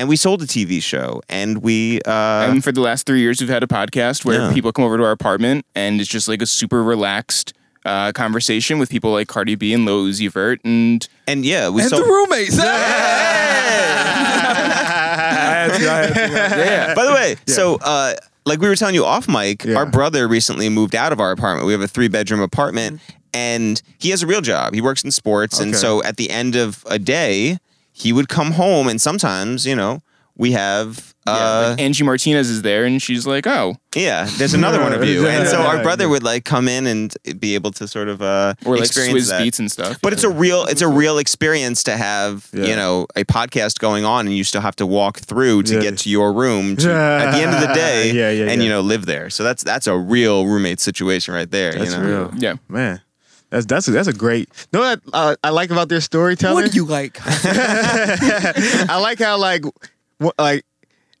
[0.00, 3.38] And we sold a TV show, and we uh, and for the last three years,
[3.38, 4.52] we've had a podcast where Yeah.
[4.54, 7.52] people come over to our apartment and it's just like a super relaxed
[7.84, 11.82] uh, conversation with people like Cardi B and Lil Uzi Vert and and yeah, we
[11.82, 12.02] And sold.
[12.04, 12.56] the roommates.
[15.80, 16.94] yeah.
[16.94, 18.14] By the way, so uh,
[18.46, 19.76] like we were telling you off mic, Yeah.
[19.76, 21.66] our brother recently moved out of our apartment.
[21.66, 23.00] We have a three bedroom apartment,
[23.34, 24.72] and he has a real job.
[24.74, 27.58] He works in sports, and so at the end of a day,
[28.00, 30.00] he would come home, and sometimes, you know,
[30.36, 31.08] we have.
[31.26, 34.94] Yeah, Uh, like Angie Martinez is there and she's like, oh, Yeah, there's another one
[34.94, 38.08] of you, and so our brother would like come in and be able to sort
[38.08, 39.42] of uh, or like experience Swizz that.
[39.42, 39.98] Beats and stuff.
[40.02, 42.64] But it's a real it's a real experience to have Yeah.
[42.64, 45.82] you know a podcast going on, and you still have to walk through to Yeah.
[45.82, 48.70] get to your room to, at the end of the day, Yeah, yeah, and you
[48.70, 49.28] know live there.
[49.28, 51.74] So that's that's a real roommate situation right there.
[51.74, 52.08] That's you know?
[52.30, 52.32] real.
[52.38, 52.54] yeah.
[52.66, 53.02] Man.
[53.50, 54.48] That's that's a, that's a great.
[54.72, 56.64] know what uh, I like about their storytelling?
[56.64, 57.18] what do you like?
[57.24, 59.64] I like how like
[60.22, 60.64] wh- like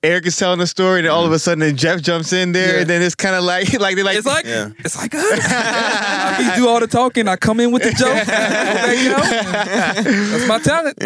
[0.02, 2.76] Eric is telling a story, and all of a sudden then Jeff jumps in there,
[2.76, 2.80] Yeah.
[2.80, 4.70] and then it's kind of like like they're like It's like Yeah.
[4.78, 5.22] it's like us.
[5.44, 7.28] I do all the talking.
[7.28, 8.26] I come in with the joke.
[8.26, 9.20] There you go.
[9.20, 10.96] That's my talent.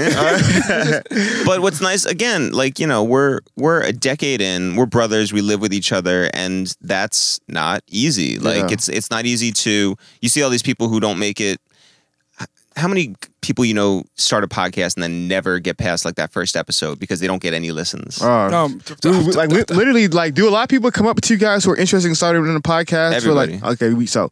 [1.45, 5.41] But what's nice again, like you know, we're we're a decade in, we're brothers, we
[5.43, 8.39] live with each other, and that's not easy.
[8.39, 8.75] Like Yeah.
[8.75, 11.61] it's it's not easy to you see all these people who don't make it.
[12.77, 16.33] How many people you know start a podcast and then never get past like that
[16.33, 18.21] first episode because they don't get any listens?
[18.21, 21.21] Uh, Um, we- we- like li- literally, like, do a lot of people come up
[21.21, 23.11] to you guys who are interested in starting a podcast?
[23.11, 23.53] We're Everybody.
[23.59, 24.31] like, okay, we so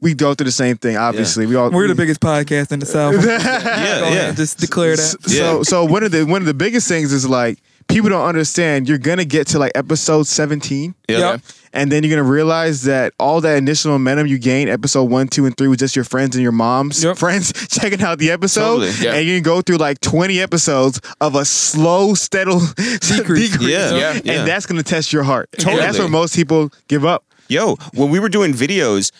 [0.00, 0.96] we go through the same thing.
[0.96, 3.14] Obviously, we all We're the biggest podcast in the South.
[3.22, 4.32] Go yeah, yeah.
[4.32, 5.16] just declare that.
[5.26, 7.58] So so one of the one of the biggest things is like
[7.92, 8.88] people don't understand.
[8.88, 10.94] You're gonna get to like episode 17.
[11.08, 11.18] Yeah.
[11.18, 11.40] Yep.
[11.74, 15.46] And then you're gonna realize that all that initial momentum you gained, episode one, two,
[15.46, 17.16] and three, was just your friends and your mom's Yep.
[17.16, 18.80] friends checking out the episode.
[18.80, 19.14] Totally, yeah.
[19.14, 22.52] And you can go through like 20 episodes of a slow, steady
[23.00, 23.60] decrease.
[23.60, 24.32] Yeah, Yeah.
[24.32, 25.48] And that's gonna test your heart.
[25.58, 25.98] And that's Totally.
[26.00, 27.24] where most people give up.
[27.48, 29.10] Yo, when we were doing videos,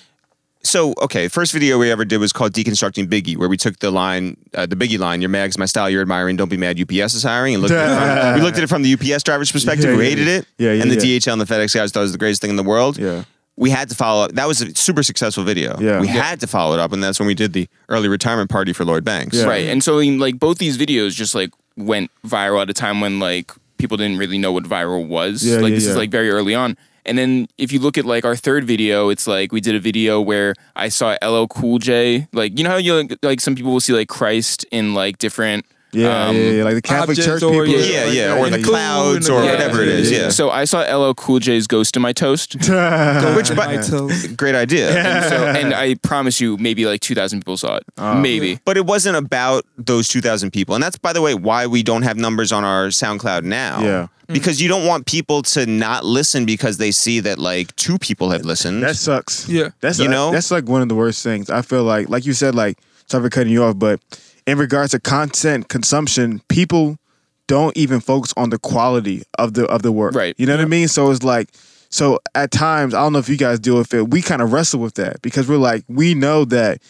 [0.64, 3.90] so okay, first video we ever did was called Deconstructing Biggie, where we took the
[3.90, 7.14] line, uh, the Biggie line, "Your mag's my style, you're admiring, don't be mad." UPS
[7.14, 9.50] is hiring, and looked at it from, we looked at it from the UPS driver's
[9.56, 10.34] perspective, Yeah, who yeah, hated yeah.
[10.36, 11.18] it, Yeah, yeah, and the yeah.
[11.18, 12.98] DHL and the FedEx guys thought it was the greatest thing in the world.
[12.98, 13.24] Yeah.
[13.56, 14.32] We had to follow up.
[14.32, 15.78] That was a super successful video.
[15.78, 16.00] Yeah.
[16.00, 16.14] We Yeah.
[16.22, 18.84] had to follow it up, and that's when we did the early retirement party for
[18.84, 19.36] Lloyd Banks.
[19.36, 19.44] Yeah.
[19.44, 19.66] Right.
[19.68, 23.18] And so in like both these videos just like went viral at a time when
[23.20, 25.44] like people didn't really know what viral was.
[25.44, 25.90] Yeah, like yeah, this yeah.
[25.90, 26.78] is like very early on.
[27.04, 29.80] And then if you look at like our third video, it's like we did a
[29.80, 32.28] video where I saw LL Cool J.
[32.32, 35.66] Like you know how you like some people will see like Christ in like different
[35.94, 37.66] Yeah, um, yeah, yeah, like the Catholic Church or- people.
[37.66, 40.10] Yeah, like yeah, or the the clouds, or the- whatever it is.
[40.10, 42.54] Yeah, So I saw LL Cool J's Ghost in my toast.
[42.54, 44.36] Which, Which but- toast.
[44.36, 44.90] great idea.
[44.96, 47.84] and, so, and I promise you, maybe like 2,000 people saw it.
[48.20, 48.58] maybe.
[48.64, 50.74] But it wasn't about those 2,000 people.
[50.74, 53.80] And that's, by the way, why we don't have numbers on our SoundCloud now.
[53.82, 54.06] Yeah.
[54.28, 58.30] Because you don't want people to not listen because they see that like two people
[58.30, 58.82] have listened.
[58.82, 59.46] That sucks.
[59.46, 59.70] Yeah.
[59.80, 60.30] That's You uh, know?
[60.32, 61.50] that's like one of the worst things.
[61.50, 62.78] I feel like like you said like
[63.08, 64.00] sorry for cutting you off, but
[64.46, 66.98] in regards to content consumption, people
[67.46, 70.14] don't even focus on the quality of the of the work.
[70.14, 70.34] Right.
[70.38, 70.88] You know what I mean?
[70.88, 71.50] So it's like
[71.90, 74.52] so at times, I don't know if you guys deal with it, we kind of
[74.52, 76.80] wrestle with that because we're like, we know that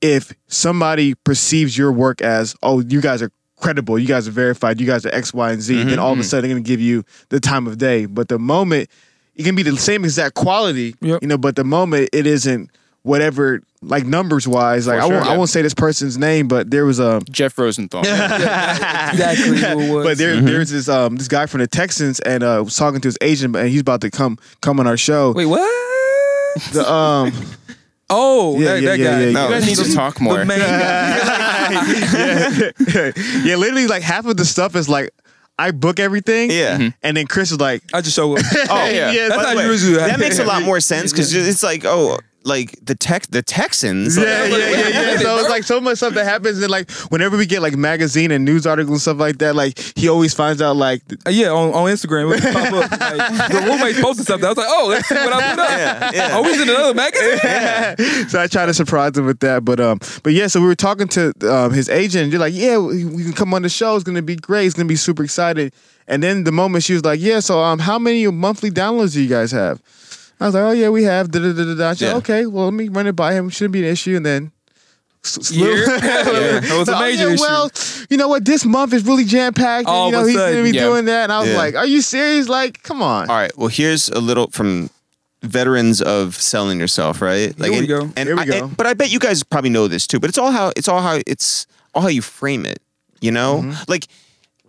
[0.00, 4.80] if somebody perceives your work as, oh, you guys are credible, you guys are verified,
[4.80, 6.28] you guys are X, Y, and Z, then all of a mm-hmm.
[6.28, 8.06] sudden they're gonna give you the time of day.
[8.06, 8.88] But the moment
[9.34, 11.22] it can be the same exact quality, Yep.
[11.22, 12.70] you know, but the moment it isn't
[13.02, 15.32] whatever like numbers wise, like For I won't sure.
[15.32, 18.00] I won't say this person's name, but there was a Jeff Rosenthal.
[18.04, 20.04] exactly who it was.
[20.06, 23.08] but there there's this um this guy from the Texans and uh was talking to
[23.08, 25.32] his agent and he's about to come come on our show.
[25.32, 25.60] Wait, what?
[26.72, 27.32] The um
[28.12, 29.10] Oh, Yeah, that, yeah, that yeah, guy.
[29.20, 29.48] yeah, You yeah.
[29.50, 30.38] guys need to talk more.
[30.38, 31.90] The main guy.
[33.44, 35.10] yeah, literally like half of the stuff is like
[35.58, 36.50] I book everything.
[36.50, 36.90] Yeah.
[37.02, 38.42] And then Chris is like, I just show up.
[38.70, 39.12] Oh, Yeah.
[39.12, 39.66] yeah, That's how you way.
[39.66, 43.42] usually that makes a lot more sense because it's like, oh, like the Tex the
[43.42, 44.16] Texans.
[44.16, 45.18] like, Yeah, yeah, yeah, yeah.
[45.20, 48.30] So it's like so much stuff that happens, and like whenever we get like magazine
[48.30, 51.50] and news articles and stuff like that, like he always finds out like Uh, yeah,
[51.50, 52.90] on, on Instagram, it would pop up.
[53.10, 54.46] Like, the roommate posted something.
[54.46, 55.70] I was like, oh, let's see what I put up.
[55.70, 56.28] Yeah, yeah.
[56.32, 58.28] Oh, he's in another magazine.
[58.28, 59.64] so I try to surprise him with that.
[59.64, 62.24] But um, but yeah, so we were talking to um, his agent.
[62.24, 63.94] And you're like, yeah, we we can come on the show.
[63.96, 64.66] It's gonna be great.
[64.66, 65.72] It's gonna be super excited.
[66.08, 69.22] And then the moment she was like, yeah, so um, how many monthly downloads do
[69.22, 69.80] you guys have?
[70.40, 71.30] I was like, oh yeah, we have.
[71.30, 71.74] Da da da da.
[71.74, 71.92] da.
[71.92, 72.16] She said, Yeah.
[72.16, 73.50] okay, well let me run it by him.
[73.50, 74.16] Shouldn't be an issue.
[74.16, 74.52] And then.
[75.24, 75.74] s- s- Year?
[75.76, 77.42] little- Yeah, that was a Oh, major yeah, issue.
[77.42, 77.70] Well,
[78.08, 78.44] you know what?
[78.44, 79.86] This month is really jam packed.
[79.86, 80.84] All You know, of a he's gonna sudden, be yeah.
[80.84, 81.24] doing that.
[81.24, 81.56] And I was Yeah.
[81.58, 82.48] like, are you serious?
[82.48, 83.28] Like, come on.
[83.28, 83.52] All right.
[83.56, 84.88] Well, here's a little from
[85.42, 87.58] veterans of selling yourself, right?
[87.58, 88.00] Like, we and- go.
[88.16, 88.64] And Here we I- go.
[88.64, 90.20] and- but I bet you guys probably know this too.
[90.20, 92.80] But it's all how it's all how it's all how you frame it.
[93.20, 93.82] You know, Mm-hmm.
[93.88, 94.06] like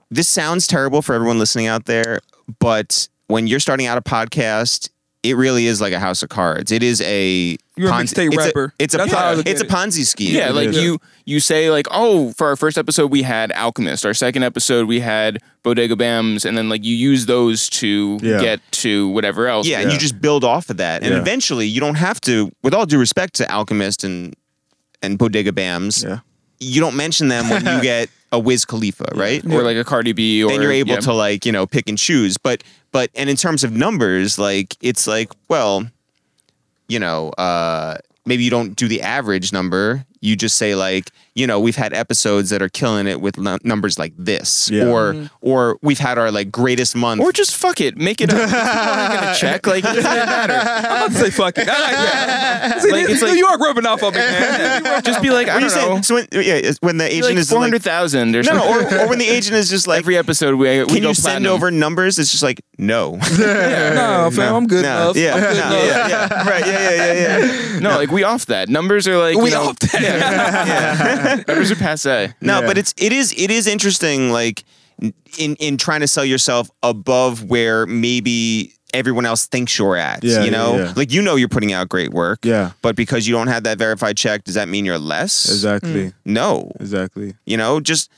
[0.10, 2.20] this sounds terrible for everyone listening out there,
[2.60, 4.90] but when you're starting out a podcast.
[5.24, 6.72] It really is like a house of cards.
[6.72, 8.66] It is a You're a Ponzi- mixtape it's rapper.
[8.66, 9.66] A, it's a That's how it's a.
[9.66, 10.34] Ponzi scheme.
[10.36, 14.04] Yeah, like you you say like, oh, for our first episode we had Alchemist.
[14.04, 18.42] Our second episode we had Bodega Bamz, and then like you use those to Yeah.
[18.42, 19.68] get to whatever else.
[19.68, 21.20] Yeah, and you just build off of that, and Yeah.
[21.22, 22.52] eventually you don't have to.
[22.64, 24.36] With all due respect to Alchemist and
[25.04, 26.20] and Bodega Bamz, Yeah.
[26.60, 29.46] you don't mention them when you get a Wiz Khalifa, right?
[29.46, 31.00] or like a Cardi B, or then you're able yeah.
[31.02, 32.38] to like you know pick and choose.
[32.38, 35.88] But but and in terms of numbers, like it's like well,
[36.88, 40.06] you know, uh, maybe you don't do the average number.
[40.22, 43.58] You just say like you know we've had episodes that are killing it with nu-
[43.64, 44.86] numbers like this, Yeah.
[44.88, 45.26] or Mm-hmm.
[45.42, 47.22] or we've had our like greatest month.
[47.22, 48.40] Or just fuck it, make it up.
[48.50, 49.66] People aren't gonna check.
[49.68, 50.54] Like it doesn't matter.
[50.54, 51.68] I'm about to say fuck it.
[51.70, 52.82] I like that.
[52.82, 55.02] See, Like, this it's New York rubbing off of me, man.
[55.04, 56.04] Just be like, I What are you don't know, saying?
[56.04, 56.28] So when,
[56.64, 59.28] yeah, when the agent like is 400,000 like, or no, no, or, or when the
[59.28, 61.52] agent is just like, Every episode we we can go you send platinum.
[61.54, 62.20] over numbers?
[62.20, 63.12] It's just like, no.
[63.16, 65.16] no, fam, I'm good no, enough.
[65.18, 65.86] yeah, I'm good no, enough.
[65.88, 67.38] yeah, yeah, right, yeah, yeah, yeah,
[67.74, 67.80] yeah.
[67.80, 68.70] No, like we off that.
[68.70, 71.21] Numbers are like We you know, off that.
[71.48, 72.34] numbers are passe.
[72.42, 72.68] No, Yeah.
[72.68, 74.64] but it's it is it is interesting, like
[75.38, 80.24] in in trying to sell yourself above where maybe everyone else thinks you're at.
[80.24, 80.94] Yeah, you know, yeah.
[80.96, 82.40] like you know you're putting out great work.
[82.44, 82.72] Yeah.
[82.82, 85.46] But because you don't have that verified check, does that mean you're less?
[85.50, 86.08] Exactly.
[86.08, 86.14] Mm.
[86.26, 86.72] No.
[86.80, 87.36] Exactly.
[87.46, 88.12] You know, just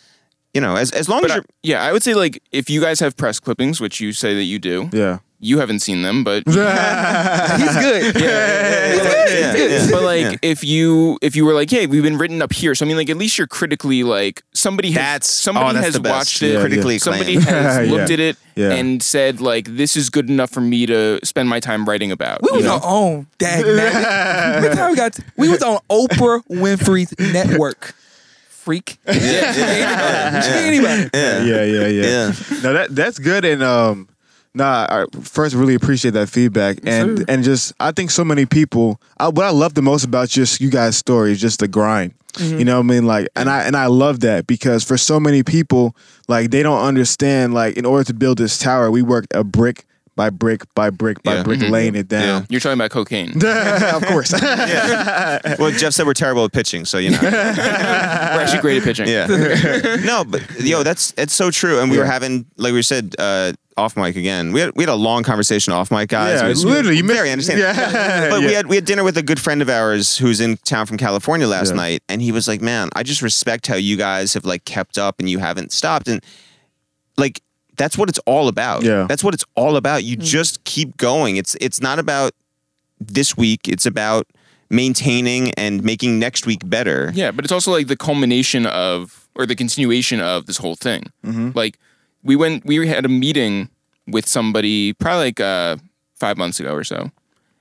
[0.54, 2.70] you know, as as long But as I, you're yeah, I would say like if
[2.70, 5.20] you guys have press clippings, which you say that you do, Yeah.
[5.44, 8.16] You haven't seen them, but He's good.
[8.22, 8.94] yeah,
[9.28, 9.88] yeah, yeah.
[9.92, 10.36] but like Yeah.
[10.42, 12.98] if you if you were like, hey, we've been written up here, so I mean
[12.98, 16.54] like at least you're critically like somebody has That's- somebody oh, that's has watched it,
[16.54, 17.48] Yeah, critically somebody acclaimed.
[17.66, 17.94] has Yeah.
[17.94, 18.72] looked at it Yeah.
[18.72, 22.42] and said like this is good enough for me to spend my time writing about.
[22.42, 22.76] We you was know?
[22.76, 24.76] on own, dag nabbit.
[24.76, 25.18] Time we got?
[25.38, 27.96] we was on Oprah Winfrey's network.
[28.50, 28.98] Freak.
[29.06, 29.52] Yeah, yeah,
[30.72, 31.12] yeah.
[31.14, 31.88] Yeah, yeah, yeah.
[31.88, 32.32] Yeah.
[32.64, 33.44] No, that that's good.
[33.44, 34.08] And um,
[34.54, 36.78] nah, I first really appreciate that feedback.
[36.86, 37.26] And sir.
[37.28, 39.00] and just I think so many people.
[39.18, 42.14] I, what I love the most about just you guys' story is just the grind.
[42.40, 43.06] You know what I mean?
[43.06, 45.96] Like, and I and I love that because for so many people,
[46.28, 47.54] like they don't understand.
[47.54, 49.86] Like, in order to build this tower, we worked a brick
[50.16, 51.44] by brick by brick by Yeah.
[51.44, 52.48] brick, laying it down.
[52.50, 53.34] You're talking about cocaine.
[53.46, 54.34] of course.
[55.60, 57.20] Well, Jeff said we're terrible at pitching, so you know.
[57.22, 57.30] We're
[58.42, 59.08] actually great at pitching.
[59.08, 59.28] Yeah.
[60.04, 61.80] no, but yo, that's it's so true.
[61.82, 64.52] And we were having, like we said, uh, off mic again.
[64.52, 66.40] We had we had a long conversation off mic, guys.
[66.40, 68.00] Yeah, It was literally, you very missed- understandable.
[68.00, 68.30] Yeah.
[68.30, 68.48] But Yeah.
[68.48, 70.98] we had we had dinner with a good friend of ours who's in town from
[70.98, 71.76] California last Yeah.
[71.78, 74.98] night, and he was like, "Man, I just respect how you guys have like kept
[74.98, 76.24] up and you haven't stopped." And
[77.18, 77.42] like
[77.78, 78.84] that's what it's all about.
[78.84, 79.06] Yeah.
[79.08, 80.04] That's what it's all about.
[80.04, 80.24] You mm.
[80.24, 81.38] just keep going.
[81.38, 82.34] It's it's not about
[83.00, 83.68] this week.
[83.68, 84.28] It's about
[84.70, 87.12] maintaining and making next week better.
[87.14, 91.12] Yeah, but it's also like the culmination of or the continuation of this whole thing.
[91.26, 91.52] Mm-hmm.
[91.54, 91.80] Like
[92.24, 93.70] we went, we had a meeting
[94.08, 95.78] with somebody probably like uh,
[96.16, 97.12] five months ago or so,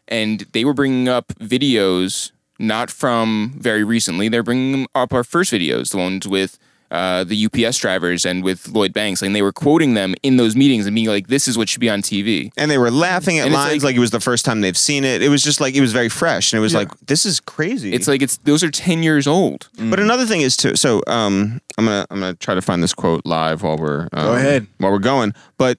[0.08, 4.28] and they were bringing up videos not from very recently.
[4.28, 6.58] They're bringing up our first videos, the ones with.
[6.92, 10.54] Uh, the UPS drivers and with Lloyd Banks, and they were quoting them in those
[10.54, 13.38] meetings and being like, "This is what should be on TV." and they were laughing
[13.38, 15.22] at And it's lines like- like, it was the first time they've seen it.
[15.22, 17.92] It was just like it was very fresh, and it was like this is crazy.
[17.94, 19.68] It's like it's those are ten years old.
[19.78, 20.76] but another thing is too.
[20.76, 24.26] So um, I'm gonna I'm gonna try to find this quote live while we're um,
[24.26, 24.66] Go ahead.
[24.78, 25.32] while we're going.
[25.56, 25.78] But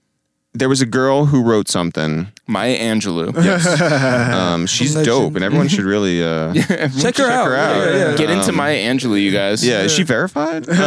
[0.53, 2.27] there was a girl who wrote something.
[2.47, 3.33] Maya Angelou.
[3.43, 3.65] Yes,
[4.33, 5.05] um, she's Legend.
[5.05, 6.53] dope, and everyone should really uh,
[7.01, 7.45] Check her out.
[7.47, 7.75] her out.
[7.77, 8.17] Yeah, yeah, yeah.
[8.17, 9.65] Get into Um, Maya Angelou, you guys.
[9.65, 10.69] Yeah, is she verified?
[10.69, 10.77] Um,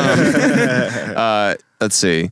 [1.17, 2.31] uh, let's see.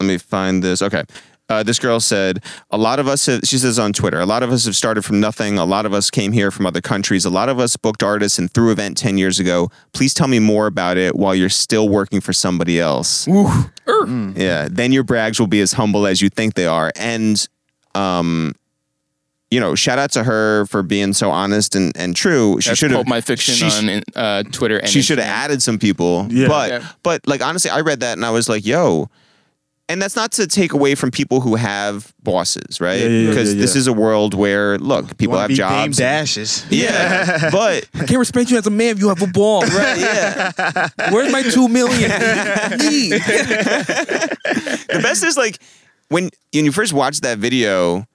[0.00, 0.80] Let me find this.
[0.82, 1.04] Okay.
[1.50, 4.42] Uh, this girl said, a lot of us, have, she says on Twitter, a lot
[4.42, 5.56] of us have started from nothing.
[5.56, 7.24] A lot of us came here from other countries.
[7.24, 9.70] A lot of us booked artists and threw event 10 years ago.
[9.94, 13.26] Please tell me more about it while you're still working for somebody else.
[13.26, 14.68] Yeah.
[14.70, 16.92] Then your brags will be as humble as you think they are.
[16.96, 17.48] And,
[17.94, 18.54] um,
[19.50, 22.60] you know, shout out to her for being so honest and, and true.
[22.60, 24.76] She That's should have Pulp My Fiction she on uh, Twitter.
[24.76, 26.26] And she should have added some people.
[26.30, 26.48] Yeah.
[26.48, 26.88] But Yeah.
[27.02, 29.08] but like honestly, I read that and I was like, yo.
[29.90, 33.00] And that's not to take away from people who have bosses, right?
[33.00, 35.54] Yeah, yeah, yeah, Because yeah, this is a world where look, people Wanna have be
[35.54, 35.96] jobs.
[35.96, 36.66] Dame Dash's.
[36.70, 39.62] Yeah, but I can't respect you as a man if you have a ball.
[39.68, 39.98] Right?
[39.98, 42.10] yeah, Where's my two million?
[42.10, 43.12] Need?
[44.92, 45.58] the best is like
[46.08, 48.06] when when you first watch that video,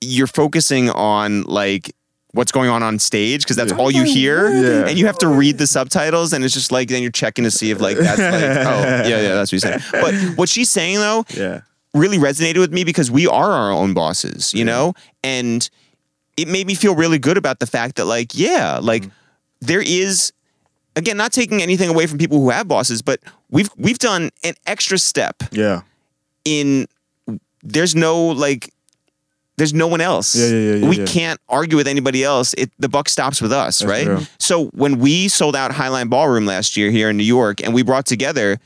[0.00, 1.94] you're focusing on like
[2.36, 4.88] what's going on on stage because that's all you oh, hear, Yeah.
[4.88, 7.50] and you have to read the subtitles, and it's just like then you're checking to
[7.50, 9.80] see if like that's like oh yeah yeah that's what you're saying.
[9.90, 11.62] But what she's saying though, Yeah.
[11.94, 14.94] really resonated with me because we are our own bosses, you know?
[15.24, 15.68] And
[16.36, 19.10] it made me feel really good about the fact that, like, yeah, like mm.
[19.60, 20.32] there is
[20.96, 23.20] again, not taking anything away from people who have bosses, but
[23.50, 25.82] we've we've done an extra step Yeah.
[26.44, 26.86] in
[27.62, 28.72] there's no like
[29.56, 30.36] there's no one else.
[30.36, 32.54] Yeah, yeah, yeah, we can't argue with anybody else.
[32.54, 34.06] It the buck stops with us, That's right?
[34.06, 34.22] real.
[34.38, 37.82] So when we sold out Highline Ballroom last year here in New York, and we
[37.82, 38.58] brought together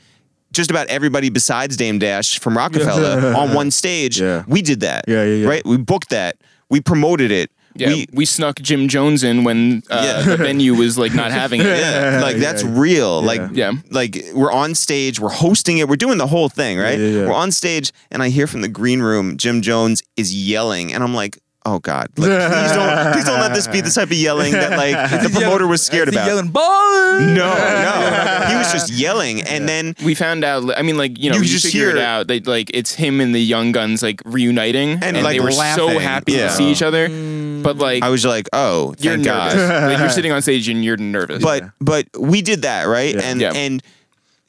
[0.51, 5.05] just about everybody besides Dame Dash from Roc-A-Fella on one stage, we did that.
[5.07, 5.47] Yeah, yeah, yeah.
[5.47, 5.65] Right?
[5.65, 6.37] We booked that.
[6.69, 7.51] We promoted it.
[7.75, 10.21] Yeah, We, we, snuck Jim Jones in when uh, Yeah.
[10.35, 11.65] the venue was like not having it.
[11.79, 13.21] yeah, like that's real.
[13.21, 13.73] Like, Yeah.
[13.89, 16.99] like we're on stage, we're hosting it, we're doing the whole thing, right?
[16.99, 17.25] yeah, yeah.
[17.27, 21.03] We're on stage, and I hear from the green room, Jim Jones is yelling, and
[21.03, 24.13] I'm like, oh god, like, please don't, please don't let this be the type of
[24.13, 26.25] yelling that like the promoter was scared about.
[26.27, 27.33] Yelling ballin'.
[27.35, 30.77] No, no, he was just yelling, and then We found out.
[30.77, 33.21] I mean, like you know, You you, just figure it out that like it's him
[33.21, 36.47] and the Young Gunz like reuniting, and, like, they were so happy Yeah.
[36.47, 37.09] to see each other.
[37.09, 37.63] Mm.
[37.63, 39.55] But like, I was like, oh, you're thank God.
[39.55, 39.91] nervous.
[39.91, 41.43] like you're sitting on stage and you're nervous.
[41.43, 43.21] but but we did that right Yeah.
[43.21, 43.53] and Yeah.
[43.53, 43.83] and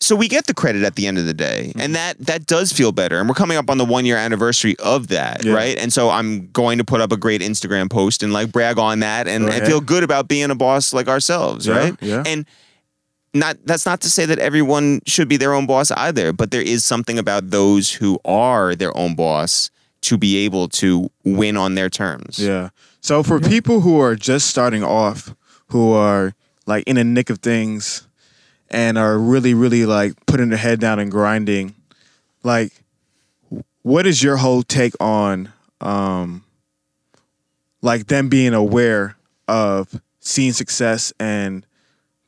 [0.03, 1.81] so we get the credit at the end of the day Mm-hmm.
[1.81, 4.77] and that that does feel better and we're coming up on the one year anniversary
[4.79, 5.53] of that Yeah.
[5.55, 8.79] right and so i'm going to put up a great instagram post and like brag
[8.79, 11.95] on that and, Go and feel good about being a boss like ourselves Yeah, right
[12.01, 12.23] yeah.
[12.27, 12.47] and
[13.35, 16.63] not that's not to say that everyone should be their own boss either but there
[16.63, 19.71] is something about those who are their own boss
[20.03, 22.71] to be able to win on their terms Yeah.
[23.01, 25.35] So for people who are just starting off,
[25.69, 26.35] who are
[26.67, 28.07] like in the nick of things
[28.73, 31.75] and are really, really like putting their head down and grinding,
[32.43, 32.73] like
[33.83, 36.45] what is your whole take on um
[37.81, 39.17] like them being aware
[39.49, 41.67] of seeing success and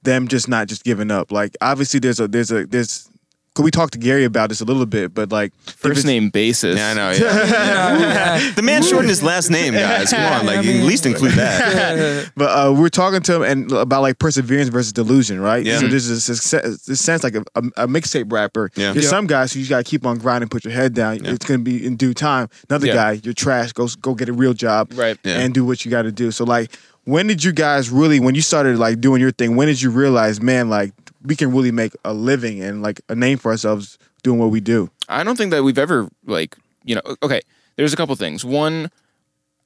[0.03, 1.33] them just not just giving up?
[1.33, 3.09] Like obviously there's a there's a there's
[3.55, 6.77] could we talk to Gary about this a little bit, but like first name basis.
[6.77, 7.11] yeah, I know.
[7.65, 8.51] Yeah.
[8.57, 10.11] the man shortened his last name, guys.
[10.11, 12.31] Come on, like at least include that.
[12.37, 15.65] But uh, we're talking to him and about like perseverance versus delusion, right?
[15.65, 15.79] Yeah.
[15.79, 18.71] So this is success- this sounds like a, a, a mixtape rapper.
[18.75, 18.93] Yeah.
[18.93, 19.11] There's Yeah.
[19.11, 21.25] some guys who you got to keep on grinding, put your head down.
[21.25, 22.49] It's gonna be in due time.
[22.69, 22.95] Another Yeah.
[22.95, 23.73] guy, you're trash.
[23.73, 25.17] Go go get a real job, Right.
[25.23, 25.39] Yeah.
[25.39, 26.31] And do what you got to do.
[26.33, 26.73] So like,
[27.05, 29.91] when did you guys really, when you started like doing your thing, when did you
[29.91, 30.93] realize, man, like
[31.25, 34.61] we can really make a living and like a name for ourselves doing what we
[34.61, 34.91] do?
[35.09, 37.03] I don't think that we've ever like you know.
[37.23, 37.41] Okay,
[37.77, 38.45] there's a couple things.
[38.45, 38.91] One,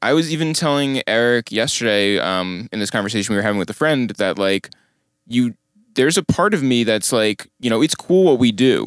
[0.01, 3.75] I was even telling Eric yesterday um, in this conversation we were having with a
[3.75, 4.71] friend that like
[5.27, 5.55] you.
[5.95, 8.87] There's a part of me that's like, you know, it's cool what we do.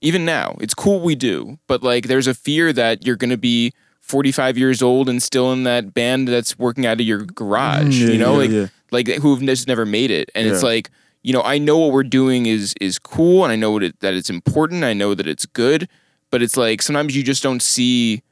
[0.00, 1.60] Even now, it's cool what we do.
[1.68, 5.52] But like, there's a fear that you're going to be 45 years old and still
[5.52, 8.02] in that band that's working out of your garage.
[8.02, 8.66] Mm, yeah, you know, yeah, like yeah.
[8.90, 10.28] like who've just never made it.
[10.34, 10.90] And it's like,
[11.22, 14.00] you know, I know what we're doing is is cool, and I know what it,
[14.00, 14.84] that it's important.
[14.84, 15.88] I know that it's good,
[16.30, 18.22] but it's like sometimes you just don't see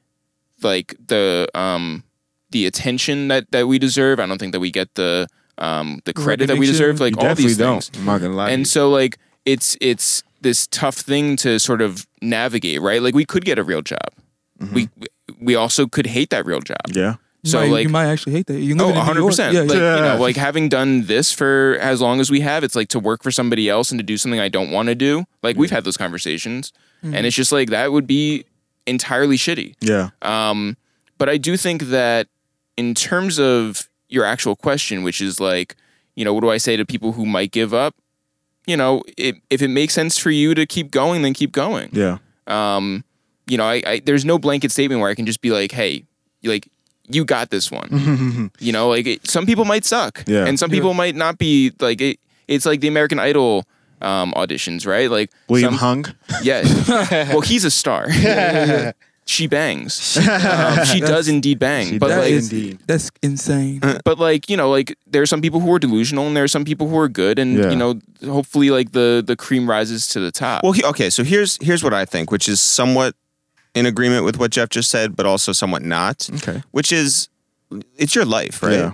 [0.62, 2.04] like the um
[2.50, 4.20] the attention that that we deserve.
[4.20, 5.26] I don't think that we get the
[5.58, 7.00] um the credit that we deserve.
[7.00, 7.88] Like all these things.
[7.90, 7.98] don't.
[7.98, 8.50] I'm not gonna lie.
[8.50, 13.02] And so like it's it's this tough thing to sort of navigate, right?
[13.02, 14.12] Like we could get a real job.
[14.72, 14.88] We
[15.40, 16.78] we also could hate that real job.
[16.88, 17.16] yeah.
[17.44, 18.58] So might, like you might actually hate that.
[18.60, 19.30] You can Oh, live in New 100 York.
[19.30, 19.54] percent.
[19.54, 19.96] Yeah, Like yeah.
[19.96, 22.98] you know, like having done this for as long as we have, it's like to
[22.98, 25.24] work for somebody else and to do something I don't want to do.
[25.42, 26.72] Like we've had those conversations,
[27.02, 28.44] and it's just like that would be
[28.86, 29.74] entirely shitty.
[29.80, 30.10] Yeah.
[30.22, 30.76] Um,
[31.16, 32.26] but I do think that
[32.76, 35.76] in terms of your actual question, which is like,
[36.16, 37.94] you know, what do I say to people who might give up?
[38.66, 41.90] You know, it, if it makes sense for you to keep going, then keep going.
[41.92, 42.18] Yeah.
[42.46, 43.04] Um,
[43.46, 46.04] you know, I, I there's no blanket statement where I can just be like, hey,
[46.42, 46.68] like
[47.10, 48.50] you got this one.
[48.60, 50.46] you know, like it, some people might suck, Yeah.
[50.46, 52.18] and some people might not be like it.
[52.46, 53.64] It's like the American Idol
[54.00, 55.10] um, auditions, right?
[55.10, 56.14] Like William some- Hung.
[56.42, 56.88] Yes.
[57.32, 58.08] well, he's a star.
[59.26, 60.16] she bangs.
[60.28, 61.86] Um, she does indeed bang.
[61.88, 62.24] She but does.
[62.24, 62.78] Like, indeed.
[62.86, 63.80] that's insane.
[64.04, 66.48] but like you know, like there are some people who are delusional, and there are
[66.48, 67.70] some people who are good, and Yeah.
[67.70, 70.62] you know, hopefully, like the the cream rises to the top.
[70.62, 73.14] Well, he, okay, so here's here's what I think, which is somewhat
[73.78, 76.28] in agreement with what Jeff just said, but also somewhat not.
[76.36, 76.62] Okay.
[76.72, 77.28] Which is,
[77.96, 78.72] it's your life, right?
[78.72, 78.92] Yeah.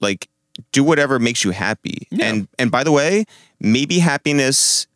[0.00, 0.28] Like,
[0.72, 2.06] do whatever makes you happy.
[2.10, 2.26] Yeah.
[2.26, 3.24] And and by the way,
[3.60, 4.86] maybe happiness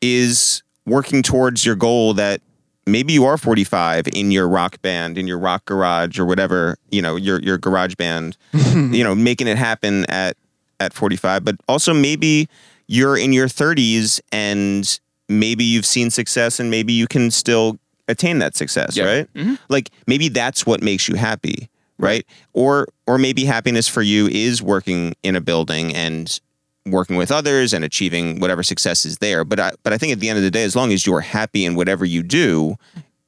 [0.00, 2.40] is working towards your goal that
[2.86, 7.02] maybe you are 45 in your rock band, in your rock garage or whatever, you
[7.02, 10.36] know, your your garage band, you know, making it happen at
[10.78, 12.48] at 45, but also maybe
[12.86, 14.98] you're in your 30s and
[15.30, 17.78] maybe you've seen success and maybe you can still
[18.08, 19.04] attain that success, Yeah.
[19.04, 19.34] right?
[19.34, 19.54] Mm-hmm.
[19.68, 21.68] Like maybe that's what makes you happy,
[21.98, 22.26] right?
[22.52, 26.40] Or or maybe happiness for you is working in a building and
[26.86, 29.44] working with others and achieving whatever success is there.
[29.44, 31.20] But I but I think at the end of the day as long as you're
[31.20, 32.76] happy in whatever you do,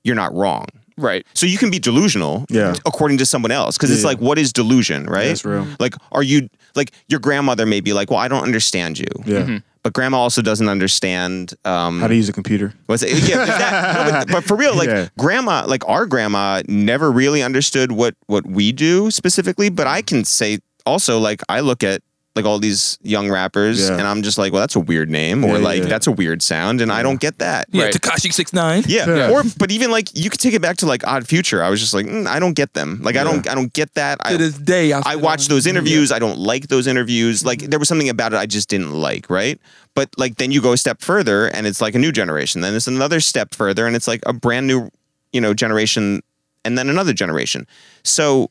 [0.04, 0.66] you're not wrong.
[0.98, 1.24] right.
[1.34, 2.74] So you can be delusional, Yeah.
[2.84, 4.08] according to someone else, because it's Yeah.
[4.08, 5.28] like, what is delusion, right?
[5.28, 5.66] That's real.
[5.80, 9.38] Like, are you like your grandmother may be like, well, I don't understand you, Yeah.
[9.42, 9.56] Mm-hmm.
[9.82, 11.54] But grandma also doesn't understand.
[11.64, 12.72] Um, How to use a computer.
[12.86, 13.10] what's it?
[13.28, 15.08] Yeah, but, that, no, but, but for real, like Yeah.
[15.18, 19.70] grandma, like our grandma never really understood what what we do specifically.
[19.70, 22.02] But I can say also, like, I look at
[22.34, 23.98] like all these young rappers, Yeah.
[23.98, 25.88] and I'm just like, well, that's a weird name, or Yeah, like yeah.
[25.88, 27.66] that's a weird sound, and I don't get that.
[27.70, 27.94] Yeah, Right.
[27.94, 28.84] Tekashi six nine.
[28.86, 29.06] Yeah.
[29.06, 29.30] Yeah.
[29.30, 31.62] Or but even like you could take it back to like Odd Future.
[31.62, 33.00] I was just like, mm, I don't get them.
[33.02, 34.18] Like I don't I don't get that.
[34.20, 36.10] To I this day, I, I still watched those interviews.
[36.10, 37.44] I don't like those interviews.
[37.44, 39.60] Like there was something about it I just didn't like, right?
[39.94, 42.62] But like then you go a step further and it's like a new generation.
[42.62, 44.88] Then it's another step further and it's like a brand new,
[45.34, 46.22] you know, generation
[46.64, 47.66] and then another generation.
[48.04, 48.50] So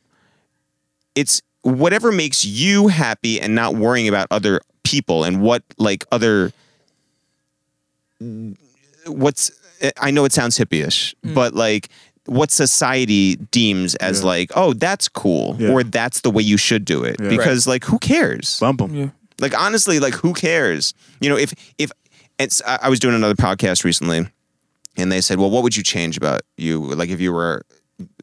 [1.16, 6.52] it's whatever makes you happy and not worrying about other people and what like other
[9.08, 9.52] what's
[10.00, 11.34] I know it sounds hippie-ish, mm.
[11.34, 11.90] but like
[12.26, 14.28] what society deems as Yeah.
[14.28, 15.70] like, oh, that's cool, Yeah.
[15.70, 17.16] or that's the way you should do it.
[17.20, 17.30] Yeah.
[17.30, 18.60] Because like, who cares?
[18.60, 18.94] Bump them.
[18.96, 19.10] Yeah.
[19.40, 20.94] Like honestly, like who cares?
[21.20, 21.92] You know, if if
[22.38, 24.28] it's I I was doing another podcast recently,
[24.98, 26.80] and they said, well, what would you change about you?
[26.82, 27.64] Like if you were.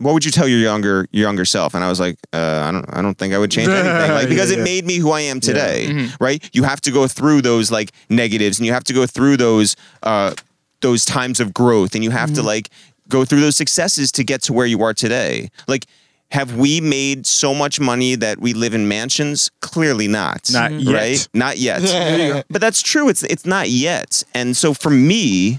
[0.00, 1.74] What would you tell your younger your younger self?
[1.74, 4.10] And I was like, uh, I don't I don't think I would change anything.
[4.12, 6.42] Like because Yeah, it made me who I am today, right?
[6.52, 9.76] You have to go through those like negatives, and you have to go through those
[10.02, 10.34] uh,
[10.80, 12.70] those times of growth, and you have to like
[13.08, 15.50] go through those successes to get to where you are today.
[15.66, 15.86] Like,
[16.30, 19.50] have we made so much money that we live in mansions?
[19.60, 20.50] Clearly not.
[20.52, 20.94] Not yet.
[20.94, 21.28] Right?
[21.32, 22.44] Not yet.
[22.50, 23.08] but that's true.
[23.08, 24.24] It's it's not yet.
[24.34, 25.58] And so for me,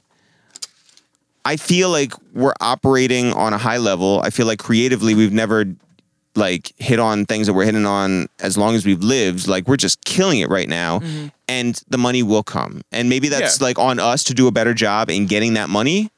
[1.49, 4.21] I feel like we're operating on a high level.
[4.23, 5.65] I feel like creatively we've never
[6.35, 9.47] like hit on things that we're hitting on as long as we've lived.
[9.47, 10.99] Like we're just killing it right now.
[10.99, 11.27] Mm-hmm.
[11.47, 12.83] And the money will come.
[12.91, 13.65] And maybe that's Yeah.
[13.65, 16.11] like on us to do a better job in getting that money.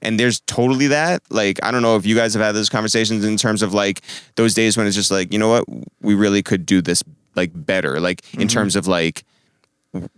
[0.00, 1.20] And there's totally that.
[1.28, 4.00] Like, I don't know if you guys have had those conversations in terms of like
[4.36, 5.64] those days when it's just like, you know what,
[6.00, 7.04] we really could do this
[7.36, 8.00] like better.
[8.00, 8.48] Like in mm-hmm.
[8.48, 9.24] terms of like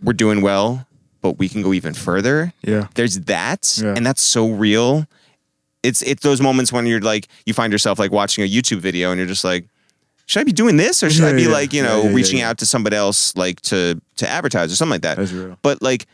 [0.01, 0.87] we're doing well,
[1.21, 2.87] but we can go even further Yeah.
[2.95, 3.93] there's that Yeah.
[3.95, 5.05] and that's so real
[5.83, 9.11] it's it's those moments when you're like you find yourself like watching a youtube video
[9.11, 9.65] and you're just like
[10.27, 11.49] should i be doing this or should i be yeah.
[11.49, 12.49] like you know yeah, yeah, reaching yeah.
[12.49, 15.57] out to somebody else like to to advertise or something like that That's real.
[15.61, 16.05] but like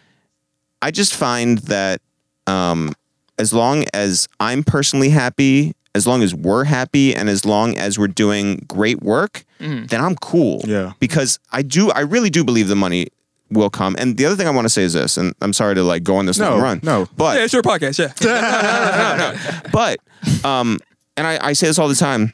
[0.81, 2.01] i just find that
[2.47, 2.93] um
[3.37, 7.97] as long as i'm personally happy as long as we're happy and as long as
[7.99, 10.93] we're doing great work then i'm cool Yeah.
[10.99, 13.07] because i do i really do believe the money
[13.49, 15.73] will come and the other thing i want to say is this and i'm sorry
[15.75, 17.07] to like go on this No, long run no.
[17.15, 17.97] but Yeah, it's your podcast.
[17.99, 18.13] Yeah.
[18.21, 19.99] No, no, no, but
[20.45, 20.79] um
[21.15, 22.33] and I, I say this all the time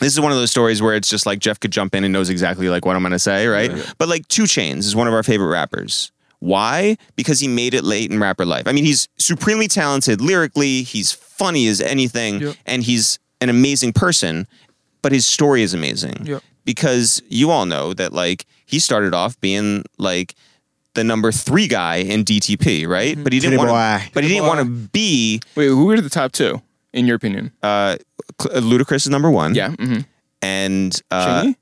[0.00, 2.12] this is one of those stories where it's just like jeff could jump in and
[2.12, 5.14] knows exactly like what i'm gonna say right but like 2 Chainz is one of
[5.14, 9.08] our favorite rappers why because he made it late in rapper life i mean he's
[9.18, 12.56] supremely talented lyrically he's funny as anything Yep.
[12.66, 14.46] and he's an amazing person
[15.00, 16.42] but his story is amazing Yep.
[16.64, 20.34] because you all know that like he started off being like
[20.94, 23.16] the number three guy in DTP, right?
[23.22, 23.72] But he didn't want to.
[23.74, 24.10] boy.
[24.14, 26.62] But he didn't want to be Wait, who are the top two
[26.92, 27.52] in your opinion?
[27.62, 27.96] uh,
[28.38, 29.54] Ludacris is number one.
[29.54, 29.70] Yeah.
[29.70, 29.98] hmm
[30.42, 31.56] and uh, Chingy?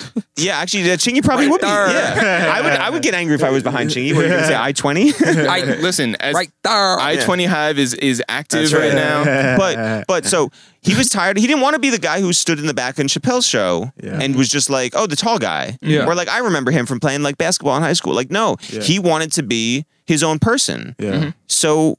[0.36, 1.66] yeah, actually, uh, Chingy probably Right would be.
[1.66, 1.88] there.
[1.90, 2.72] Yeah, I would.
[2.72, 4.14] I would get angry if I was behind Chingy.
[4.14, 4.56] What are you gonna say?
[4.58, 5.12] I twenty.
[5.24, 6.98] I listen as right there.
[7.00, 8.94] I twenty Hive is is active That's right.
[8.94, 9.56] right now.
[9.58, 10.50] but but so
[10.82, 11.36] he was tired.
[11.36, 13.90] He didn't want to be the guy who stood in the back in Chappelle's show
[14.02, 14.20] Yeah.
[14.22, 15.76] and was just like, oh, the tall guy.
[15.82, 16.06] Yeah.
[16.06, 18.14] Or like I remember him from playing like basketball in high school.
[18.14, 18.82] Like no, Yeah.
[18.82, 20.94] he wanted to be his own person.
[21.00, 21.32] Yeah.
[21.48, 21.98] So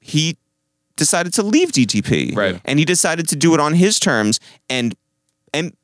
[0.00, 0.36] he
[0.96, 2.36] decided to leave DTP.
[2.36, 2.60] Right.
[2.66, 4.94] And he decided to do it on his terms and
[5.54, 5.74] and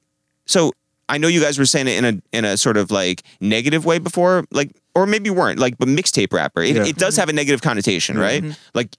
[0.47, 0.73] so
[1.11, 3.85] I know you guys were saying it in a in a sort of like negative
[3.85, 6.63] way before, like or maybe weren't, like but mixtape rapper.
[6.63, 6.87] It, Yeah.
[6.87, 8.47] it does have a negative connotation, mm-hmm.
[8.47, 8.59] right?
[8.75, 8.97] Like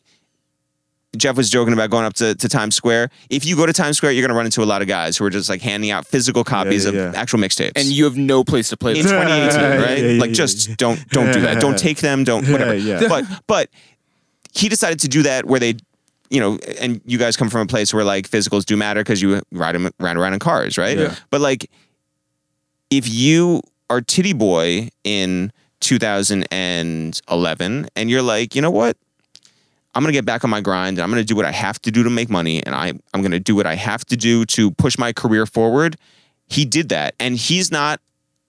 [1.17, 3.09] Jeff was joking about going up to, to Times Square.
[3.29, 5.25] If you go to Times Square, you're gonna run into a lot of guys who
[5.25, 7.19] are just like handing out physical copies yeah, of yeah.
[7.19, 7.73] actual mixtapes.
[7.75, 9.97] and you have no place to play in 2018, right?
[9.97, 10.75] yeah, yeah, like yeah, just yeah.
[10.77, 11.59] don't don't do that.
[11.59, 12.23] Don't take them.
[12.23, 12.75] Don't whatever.
[12.75, 13.07] yeah.
[13.07, 13.69] But but
[14.53, 15.75] he decided to do that where they,
[16.29, 19.21] you know, and you guys come from a place where like physicals do matter because
[19.21, 20.97] you ride them ride around in cars, right?
[20.97, 21.15] Yeah.
[21.29, 21.69] But like,
[22.91, 28.97] if you are Tity Boi in 2011 and you're like, you know what?
[29.93, 31.91] I'm gonna get back on my grind and I'm gonna do what I have to
[31.91, 34.71] do to make money and I, I'm gonna do what I have to do to
[34.71, 35.97] push my career forward.
[36.47, 37.15] He did that.
[37.19, 37.99] And he's not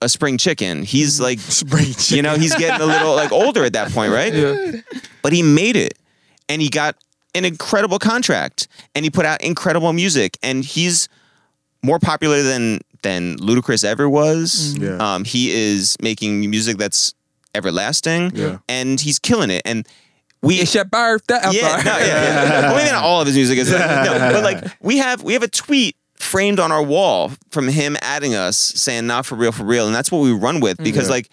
[0.01, 0.83] a spring chicken.
[0.83, 4.33] He's like Spring you know, he's getting a little like older at that point, right?
[4.33, 4.81] Yeah.
[5.21, 5.97] But he made it.
[6.49, 6.97] And he got
[7.33, 11.07] an incredible contract and he put out incredible music and he's
[11.83, 14.77] more popular than than Ludacris ever was.
[14.79, 14.95] Yeah.
[14.97, 17.13] Um, he is making music that's
[17.53, 18.57] everlasting Yeah.
[18.69, 19.61] and he's killing it.
[19.65, 19.87] And
[20.41, 21.39] we It's your birthday.
[21.41, 22.61] I'm yeah, no, yeah, yeah.
[22.61, 25.43] well, maybe not all of his music is no, but like we have we have
[25.43, 29.63] a tweet framed on our wall from him adding us saying not for real for
[29.63, 31.15] real and that's what we run with because Yeah.
[31.15, 31.29] like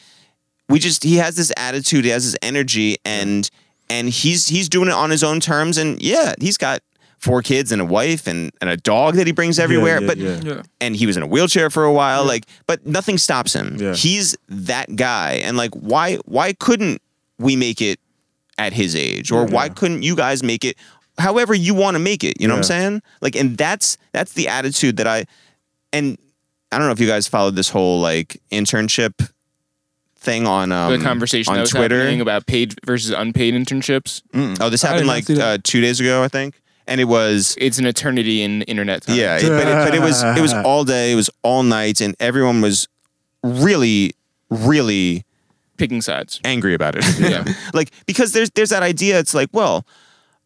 [0.69, 3.49] we just he has this attitude he has this energy and
[3.89, 6.81] and he's he's doing it on his own terms and yeah he's got
[7.21, 10.17] four kids and a wife and, and a dog that he brings everywhere yeah, but
[10.17, 10.41] yeah.
[10.43, 10.63] Yeah.
[10.81, 13.77] and he was in a wheelchair for a while like but nothing stops him.
[13.79, 13.95] Yeah.
[13.95, 17.03] he's that guy and like why why couldn't
[17.39, 18.01] we make it
[18.59, 19.31] at his age?
[19.31, 20.77] Or why couldn't you guys make it
[21.19, 23.03] however you want to make it you know what i'm saying?
[23.21, 25.27] Like and that's that's the attitude that i
[25.93, 26.17] and
[26.73, 29.31] i don't know if you guys followed this whole like internship
[30.17, 31.99] thing on um, the conversation on that was twitter.
[31.99, 34.23] happening about paid versus unpaid internships.
[34.61, 36.61] oh this happened like uh, two days ago i think
[36.91, 39.17] and it was It's an eternity in internet time.
[39.17, 42.01] Yeah, it- but it, but it was it was all day, it was all night,
[42.03, 42.87] and everyone was
[43.43, 44.13] really,
[44.51, 45.25] really
[45.77, 46.41] picking sides.
[46.45, 47.05] angry about it.
[47.19, 47.45] Yeah.
[47.75, 49.19] like because there's there's that idea.
[49.19, 49.87] It's like, well,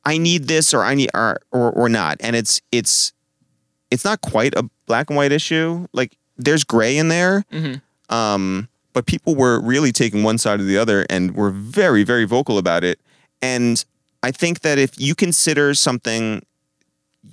[0.05, 3.13] I need this or I need or or, or not, and it's it's
[3.91, 5.87] it's not quite a black and white issue.
[5.93, 7.45] Like there's gray in there.
[8.11, 12.25] Um, but people were really taking one side or the other and were very very
[12.27, 13.01] vocal about it.
[13.43, 13.85] And
[14.25, 16.45] I think that if you consider something,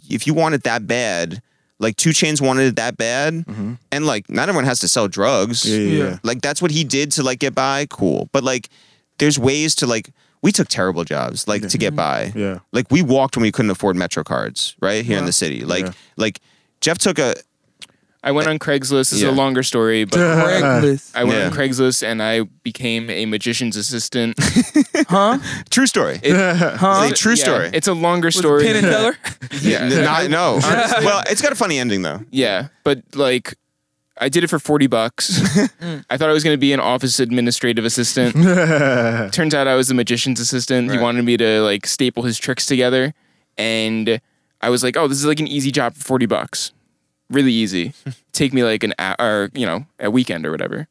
[0.10, 1.42] if you want it that bad.
[1.80, 3.74] Like 2 Chainz wanted it that bad, mm-hmm.
[3.92, 5.66] and like not everyone has to sell drugs.
[5.66, 6.04] Yeah, yeah, Yeah.
[6.10, 6.18] yeah.
[6.22, 7.88] Like that's what he did to like get by.
[7.88, 8.70] Cool, but like
[9.18, 10.12] there's ways to like
[10.44, 12.34] we took terrible jobs like to get by.
[12.36, 12.60] Yeah.
[12.72, 15.66] Like we walked when we couldn't afford Metro cards, right here in the city.
[15.66, 15.94] Like Yeah.
[16.18, 16.40] like
[16.82, 17.34] Jeff took a
[18.24, 19.10] I went on Craigslist.
[19.10, 19.30] This is Yeah.
[19.30, 21.12] a longer story, but Craigslist.
[21.16, 21.46] I went Yeah.
[21.48, 24.38] on Craigslist and I became a magician's assistant.
[25.10, 25.40] Huh?
[25.70, 26.20] true story.
[26.24, 26.36] It-
[26.78, 27.08] Huh?
[27.10, 27.70] It's a true yeah, story.
[27.74, 28.64] It's a longer Was story.
[28.66, 29.18] Penn and Teller?
[29.62, 29.80] yeah.
[29.80, 30.60] N- not, no.
[31.04, 32.22] well, it's got a funny ending though.
[32.30, 33.56] Yeah, but like
[34.18, 35.42] I did it for 40 bucks.
[36.10, 38.36] I thought I was going to be an office administrative assistant.
[39.34, 40.92] Turns out I was the magician's assistant.
[40.92, 43.14] He wanted me to like staple his tricks together
[43.58, 44.22] and
[44.62, 46.72] I was like, "Oh, this is like an easy job for 40 bucks."
[47.32, 47.94] Really easy.
[48.34, 50.88] Take me like an hour, or, you know, a weekend or whatever.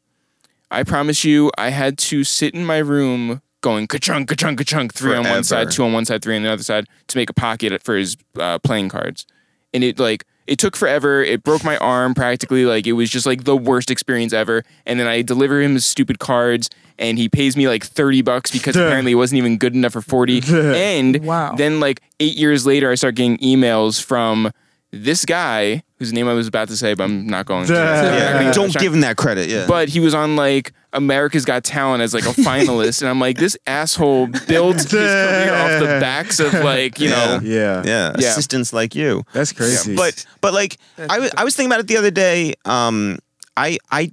[0.70, 5.14] I promise you, I had to sit in my room going ka-chunk, ka-chunk, ka-chunk, three
[5.14, 7.34] on one side, two on one side, three on the other side to make a
[7.34, 9.26] pocket for his uh, playing cards.
[9.74, 11.22] And it like it took forever.
[11.22, 12.64] It broke my arm practically.
[12.64, 14.64] Like it was just like the worst experience ever.
[14.86, 18.51] And then I deliver him his stupid cards, and he pays me like thirty bucks
[18.51, 20.41] because apparently it wasn't even good enough for forty.
[20.53, 21.55] and Wow.
[21.57, 24.51] then like eight years later, I start getting emails from
[24.93, 27.72] this guy whose name I was about to say, but I'm not going to.
[27.74, 28.41] Yeah.
[28.41, 29.49] Yeah, don't give him that credit.
[29.49, 29.66] Yeah.
[29.66, 33.36] but he was on like America's Got Talent as like a finalist, and I'm like,
[33.36, 37.82] this asshole built his career off the backs of like you know, Yeah.
[37.84, 38.28] yeah, Yeah.
[38.30, 39.22] assistants like you.
[39.32, 39.95] That's crazy.
[39.95, 42.55] But but like I was I was thinking about it the other day.
[42.64, 43.18] Um,
[43.57, 44.11] I I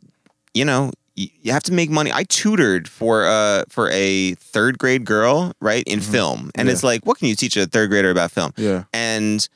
[0.54, 2.12] you know you have to make money.
[2.14, 6.74] I tutored for uh for a third grade girl right in film, and Yeah.
[6.74, 8.54] it's like what can you teach a third grader about film?
[8.58, 8.84] Yeah.
[8.94, 9.48] and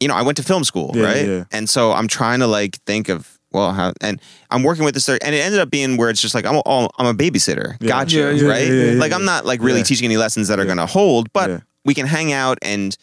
[0.00, 1.44] you know I went to film school Yeah, right, yeah.
[1.52, 3.34] and so I'm trying to like think of.
[3.50, 4.20] Well, how and
[4.50, 6.56] I'm working with this, third, and it ended up being where it's just like I'm,
[6.56, 7.76] a, oh, I'm a babysitter.
[7.80, 7.88] Yeah.
[7.88, 8.66] Gotcha, Yeah, yeah, right?
[8.66, 9.84] yeah, yeah, yeah, like I'm not like really Yeah.
[9.84, 11.58] teaching any lessons that are gonna hold, but Yeah.
[11.86, 12.94] we can hang out and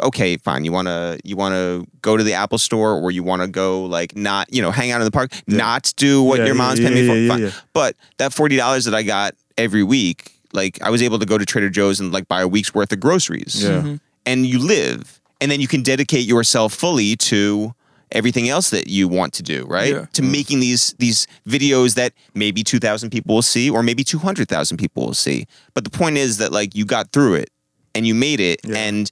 [0.00, 0.66] okay, fine.
[0.66, 4.52] You wanna you wanna go to the Apple store or you wanna go like not
[4.52, 7.00] you know hang out in the park, not do what Yeah, your mom's yeah, paying
[7.00, 7.14] me for.
[7.16, 7.42] yeah, yeah, fine.
[7.44, 7.50] yeah.
[7.72, 11.38] But that forty dollars that I got every week, like I was able to go
[11.38, 13.62] to Trader Joe's and like buy a week's worth of groceries.
[13.64, 13.70] Yeah.
[13.70, 13.94] Mm-hmm.
[14.26, 17.74] And you live, and then you can dedicate yourself fully to
[18.12, 19.92] everything else that you want to do, right?
[19.92, 20.06] Yeah.
[20.12, 20.32] To mm-hmm.
[20.32, 24.48] making these these videos that maybe two thousand people will see, or maybe two hundred
[24.48, 25.46] thousand people will see.
[25.74, 27.50] But the point is that like you got through it,
[27.94, 28.76] and you made it Yeah.
[28.76, 29.10] and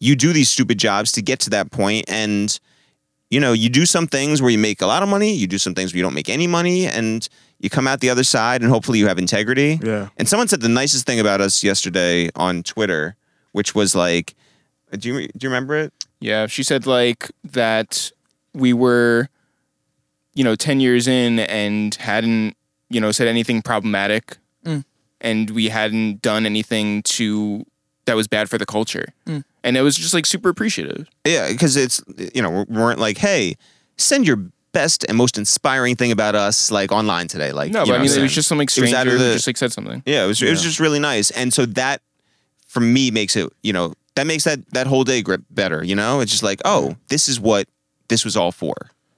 [0.00, 2.58] you do these stupid jobs to get to that point and
[3.30, 5.56] you know you do some things where you make a lot of money you do
[5.58, 7.28] some things where you don't make any money and
[7.60, 10.08] you come out the other side and hopefully you have integrity Yeah.
[10.18, 13.16] and someone said the nicest thing about us yesterday on twitter
[13.52, 14.34] which was like
[14.94, 15.92] Uh, do you do you remember it?
[16.20, 18.12] Yeah, she said like that
[18.54, 19.28] we were,
[20.34, 22.56] you know, ten years in and hadn't,
[22.88, 24.84] you know, said anything problematic, mm.
[25.20, 27.66] and we hadn't done anything to
[28.06, 29.44] that was bad for the culture, mm.
[29.64, 31.08] and it was just like super appreciative.
[31.26, 32.02] Yeah, because it's
[32.34, 33.56] you know we weren't like, hey,
[33.98, 34.38] send your
[34.72, 37.52] best and most inspiring thing about us like online today.
[37.52, 39.14] Like No, you but know I mean, it was just some like It was stranger
[39.14, 40.02] of who the- just like said something.
[40.06, 42.00] yeah, it was it was just really nice, and so that
[42.68, 45.84] for me makes it you know that makes that that whole day grip better.
[45.84, 47.68] You know, it's just like oh, this is what
[48.08, 48.74] this was all for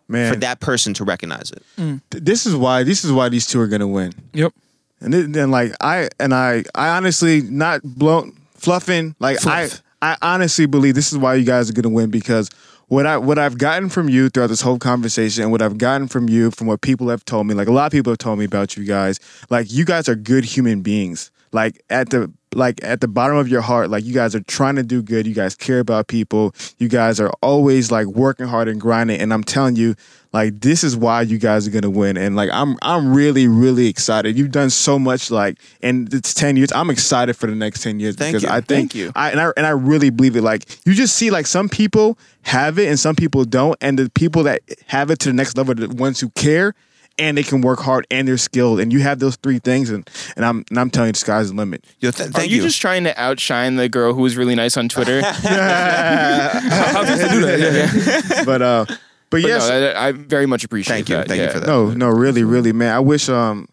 [0.09, 1.62] Man, for that person to recognize it.
[1.76, 2.01] Mm.
[2.11, 4.12] th- this is why this is why these two are gonna win.
[4.32, 4.53] Yep.
[5.01, 9.82] And then, then like I and I I honestly not blown fluffing like Fluff.
[10.03, 12.51] I I honestly believe this is why you guys are gonna win because
[12.88, 16.09] what I what I've gotten from you throughout this whole conversation and what I've gotten
[16.09, 18.38] from you from what people have told me like a lot of people have told
[18.38, 19.18] me about you guys
[19.51, 23.49] like you guys are good human beings like at the like at the bottom of
[23.49, 25.26] your heart like you guys are trying to do good.
[25.26, 26.55] You guys care about people.
[26.78, 29.20] You guys are always like working hard and grinding.
[29.20, 29.94] And I'm telling you
[30.32, 32.16] like this is why you guys are gonna win.
[32.16, 34.38] And like i'm i'm really really excited.
[34.38, 36.72] You've done so much like and it's 10 years.
[36.72, 38.49] I'm excited for the next 10 years Thank because you.
[38.49, 39.12] i think Thank you.
[39.14, 40.42] i and i and i really believe it.
[40.42, 43.76] Like you just see like some people have it and some people don't.
[43.82, 46.74] And the people that have it to the next level are the ones who care
[47.18, 50.08] and they can work hard and they're skilled and you have those three things and
[50.36, 52.62] and i'm and i'm telling you the sky's the limit Yo, th- Are you, you.
[52.62, 55.20] just trying to outshine the girl who was really nice on Twitter?
[55.22, 57.58] but How people do that?
[57.58, 58.44] Yeah, yeah.
[58.44, 58.86] but uh
[59.30, 60.96] but yes no, I, I very much appreciate it.
[60.96, 61.16] Thank you.
[61.16, 61.28] that.
[61.28, 61.66] Thank you for that.
[61.66, 62.94] No, no, really, really, man.
[62.94, 63.68] I wish um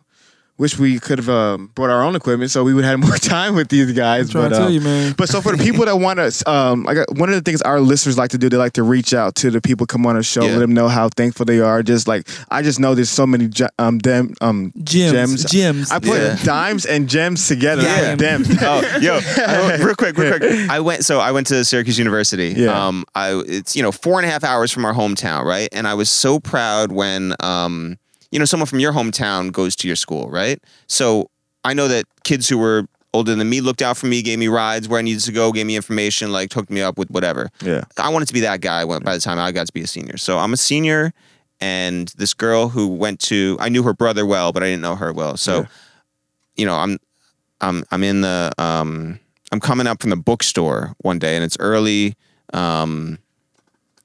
[0.58, 3.18] wish we could have um, brought our own equipment so we would have had more
[3.18, 4.30] time with these guys.
[4.30, 5.14] trying but to tell uh, you, man.
[5.18, 7.62] But so for the people that want to, um, like uh, one of the things
[7.64, 10.16] our listeners like to do, they like to reach out to the people come on
[10.16, 10.52] the show, Yeah.
[10.54, 11.82] let them know how thankful they are.
[11.82, 15.92] Just like I just know there's so many ge- um dem um Gems, gems.
[15.92, 16.38] I put Yeah.
[16.44, 17.82] dimes and gems together.
[17.82, 18.02] Yeah.
[18.02, 18.50] Yeah, gems.
[18.62, 20.70] oh, yo, I- real quick, real quick.
[20.70, 22.54] I went, so I went to Syracuse University.
[22.56, 22.88] Yeah.
[22.88, 25.70] Um, I it's you know four and a half hours from our hometown, right?
[25.72, 27.98] And I was so proud when um,
[28.34, 30.60] you know, someone from your hometown goes to your school, right?
[30.88, 31.30] So
[31.64, 34.48] I know that kids who were older than me looked out for me, gave me
[34.48, 37.52] rides where I needed to go, gave me information, like hooked me up with whatever.
[37.62, 37.84] Yeah.
[38.00, 39.88] I wanted to be that guy when, by the time I got to be a
[39.88, 40.18] senior.
[40.18, 41.14] So I'm a senior,
[41.62, 44.96] and this girl who went to, I knew her brother well, but I didn't know
[44.96, 45.38] her well.
[45.38, 45.66] So, Yeah.
[46.56, 46.98] you know, I'm,
[47.62, 49.20] I'm, I'm in the, um,
[49.52, 52.16] I'm coming up from the bookstore one day, and it's early,
[52.52, 53.20] um,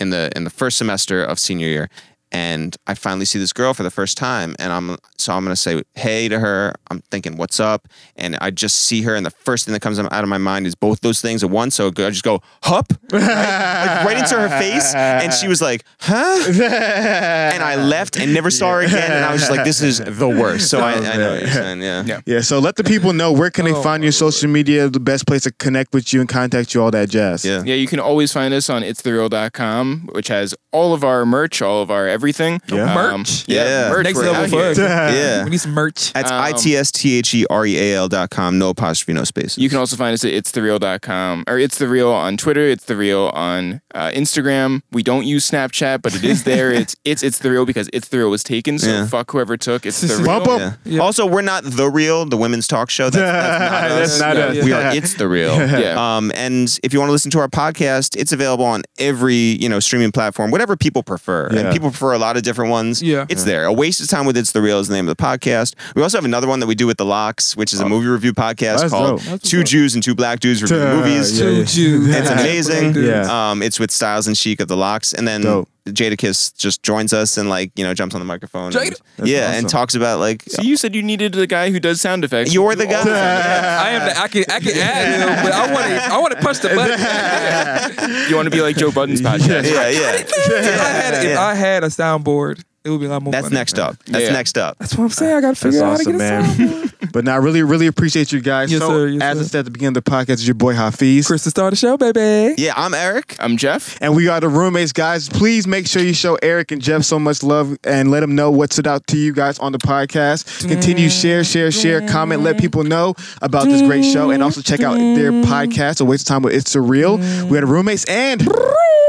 [0.01, 1.91] in the in the first semester of senior year,
[2.33, 5.57] and I finally see this girl for the first time, and I'm so I'm gonna
[5.57, 6.75] say hey to her.
[6.91, 7.89] I'm thinking, what's up?
[8.17, 10.67] And I just see her, and the first thing that comes out of my mind
[10.67, 11.75] is both those things at once.
[11.77, 13.23] So I just go hup, right?
[13.23, 16.45] like right into her face, and she was like, huh?
[16.49, 19.99] and I left and never saw her again, and I was just like, this is
[19.99, 20.71] the worst.
[20.71, 22.05] So I, I know what you're saying, yeah.
[22.05, 22.21] Yeah.
[22.27, 25.01] Yeah, so let the people know where can they Oh, find your social media, the
[25.01, 27.45] best place to connect with you and contact you, all that jazz.
[27.45, 27.63] Yeah.
[27.65, 31.83] Yeah, you can always find us on itsthereal.com, which has all of our merch, all
[31.83, 32.61] of our everything.
[32.67, 32.95] Yeah.
[32.95, 33.45] Merch?
[33.47, 33.89] yeah, Yeah.
[33.91, 34.05] merch.
[34.05, 34.71] Next we're level out for here.
[34.71, 34.79] us.
[34.79, 35.45] Yeah.
[35.45, 36.13] We need some merch.
[36.13, 38.71] That's Um, I T S T H E R E A L dot com, no
[38.71, 39.59] apostrophe, no spaces.
[39.59, 42.63] You can also find us at itsthereal.com or it's the real on Twitter.
[42.63, 44.83] It's the real on uh, Instagram.
[44.93, 46.73] We don't use Snapchat, but it is there.
[46.73, 48.79] it's it's it's the real because it's the real was taken.
[48.79, 49.07] So Yeah.
[49.07, 50.59] fuck whoever took it's the real.
[50.59, 50.73] Yeah.
[50.85, 51.01] Yeah.
[51.01, 53.11] Also, we're not the real, the women's talk show.
[53.11, 54.65] That's, that's not That's not Yeah, us.
[54.65, 54.95] We are.
[54.95, 55.55] It's the real.
[55.79, 56.17] Yeah.
[56.17, 59.69] Um, and if you want to listen to our podcast, it's available on every you
[59.69, 61.49] know streaming platform, whatever people prefer.
[61.53, 61.61] Yeah.
[61.61, 63.03] And people prefer a lot of different ones.
[63.03, 63.27] Yeah.
[63.29, 63.65] it's there.
[63.65, 65.75] A waste of time with it's the real is the name of the podcast.
[65.95, 68.07] We also have another one that we do with the LOX, which is a movie
[68.09, 69.43] review podcast That's called dope.
[69.43, 69.71] Two what's.
[69.71, 71.39] Jews and Two Black Dudes Review Uh, Movies.
[71.39, 71.65] yeah, Two yeah.
[71.65, 72.15] Jews.
[72.15, 72.95] It's amazing.
[72.95, 73.51] Yeah.
[73.51, 75.69] Um, it's with Styles and Sheek of the LOX, and then Dope.
[75.95, 78.73] Jadakiss just joins us and like you know jumps on the microphone.
[78.73, 79.55] Jada- and, yeah, awesome.
[79.59, 82.53] and talks about like So you said you needed a guy who does sound effects.
[82.55, 83.01] you're the guy.
[83.03, 86.35] I am the I can I can add him, but I want to I want
[86.37, 88.29] to punch the button.
[88.29, 89.65] You want to be like Joe Budden's podcast.
[89.71, 90.13] yeah, yeah.
[90.17, 93.33] if I had a, if I had a soundboard, it would be a lot more.
[93.33, 93.87] That's fun, next man.
[93.87, 93.97] up.
[94.07, 94.33] That's Yeah.
[94.33, 94.77] next up.
[94.79, 95.37] That's what I'm saying.
[95.37, 96.85] I got to That's figure out awesome, how to get a man.
[97.13, 98.71] But now, I really, really appreciate you guys.
[98.71, 99.07] Yes, so, sir.
[99.09, 99.49] Yes, as I sir.
[99.49, 101.27] said at the beginning of the podcast, it's your boy Hafeez.
[101.27, 102.55] Chris to start the show, baby.
[102.61, 103.35] Yeah, I'm Eric.
[103.41, 103.97] I'm Jeff.
[104.03, 105.29] And we are the roommates, guys.
[105.29, 108.51] Please make sure you show Eric and Jeff so much love and let them know
[108.51, 110.69] what stood out to you guys on the podcast.
[110.69, 114.81] Continue share, share, share, comment, let people know about this great show, and also check
[114.81, 116.01] out their podcast.
[116.03, 117.17] A waste of time with It's the Real.
[117.47, 118.47] We are the roommates, and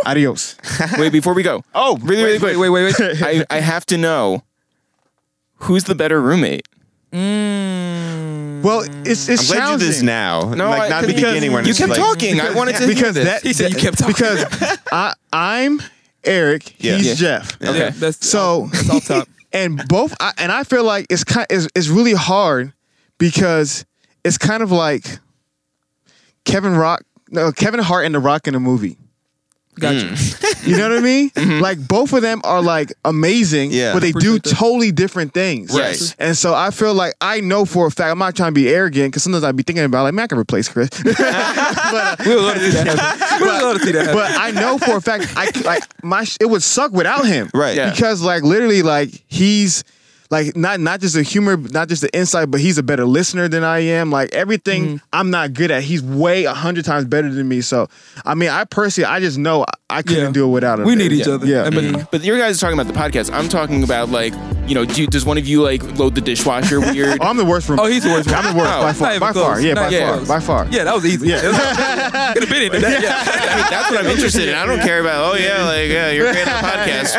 [0.05, 0.55] adios.
[0.97, 1.63] Wait, before we go.
[1.75, 2.57] Oh, Really, really quick.
[2.57, 3.21] Wait, wait, wait.
[3.21, 3.45] I, wait.
[3.49, 4.43] I have to know
[5.55, 6.67] who's the better roommate.
[7.11, 7.13] Mm.
[7.13, 8.63] Who's the better roommate?
[8.63, 10.53] Well, it's it's I'm glad you did this now.
[10.53, 12.39] No, like I- not the because beginning when you it's kept like, talking.
[12.41, 13.43] I wanted to because hear that this.
[13.43, 14.13] He said you kept talking.
[14.13, 15.82] because I I'm
[16.24, 16.97] Eric, Yeah.
[16.97, 17.13] he's Yeah.
[17.15, 17.57] Jeff.
[17.61, 17.70] Yeah.
[17.70, 19.30] Okay, that's So that's off top.
[19.53, 22.74] and both I, and I feel like it's kind it's, it's really hard
[23.17, 23.86] because
[24.26, 25.05] it's kind of like
[26.45, 28.97] Kevin Rock no Kevin Hart and The Rock in a movie.
[29.80, 30.15] Gotcha.
[30.65, 31.32] You know what I mean?
[31.61, 33.93] Like both of them are like amazing, Yeah.
[33.93, 34.43] but they do that.
[34.43, 35.71] totally different things.
[35.73, 35.97] Right.
[36.19, 38.67] And so I feel like I know for a fact I'm not trying to be
[38.69, 42.15] arrogant because sometimes I'd be thinking about like man I can replace Chris, but uh,
[42.25, 43.45] We would love to see that happen.
[43.47, 45.84] We would love to see that but I know for a fact I c- like
[46.03, 47.49] my sh- it would suck without him.
[47.53, 47.75] Right.
[47.75, 47.89] Yeah.
[47.91, 49.84] Because like literally like he's
[50.30, 53.47] like not not just the humor, not just the insight, but he's a better listener
[53.47, 54.11] than I am.
[54.11, 54.95] Like everything Mm-hmm.
[55.11, 57.61] I'm not good at, he's way a hundred times better than me.
[57.61, 57.89] So
[58.25, 60.31] I mean, I personally, I just know I, I couldn't Yeah.
[60.31, 60.85] do it without him.
[60.85, 61.33] we need each Yeah.
[61.33, 61.45] other.
[61.47, 61.63] Yeah.
[61.63, 62.03] I mean, mm-hmm.
[62.11, 63.33] But your guys are talking about the podcast.
[63.33, 64.33] I'm talking about like,
[64.67, 67.17] you know, do, does one of you like load the dishwasher weird?
[67.21, 67.79] Oh, I'm the worst from.
[67.79, 68.29] oh, he's the worst.
[68.31, 69.09] I'm the worst Oh, by far.
[69.09, 69.59] even By far.
[69.61, 70.39] Yeah, Not by even far.
[70.39, 70.67] By far.
[70.69, 71.27] Yeah, that was easy.
[71.29, 71.41] Yeah.
[72.33, 73.01] Could have been into that.
[73.01, 73.23] Yeah.
[73.23, 74.55] I mean, that's what I'm interested in.
[74.55, 75.33] I don't care about.
[75.33, 77.15] Oh yeah, like yeah, you're great on the podcast.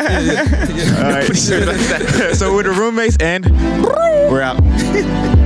[1.03, 2.35] All right.
[2.35, 3.45] so with the roommates and
[4.31, 5.40] we're out.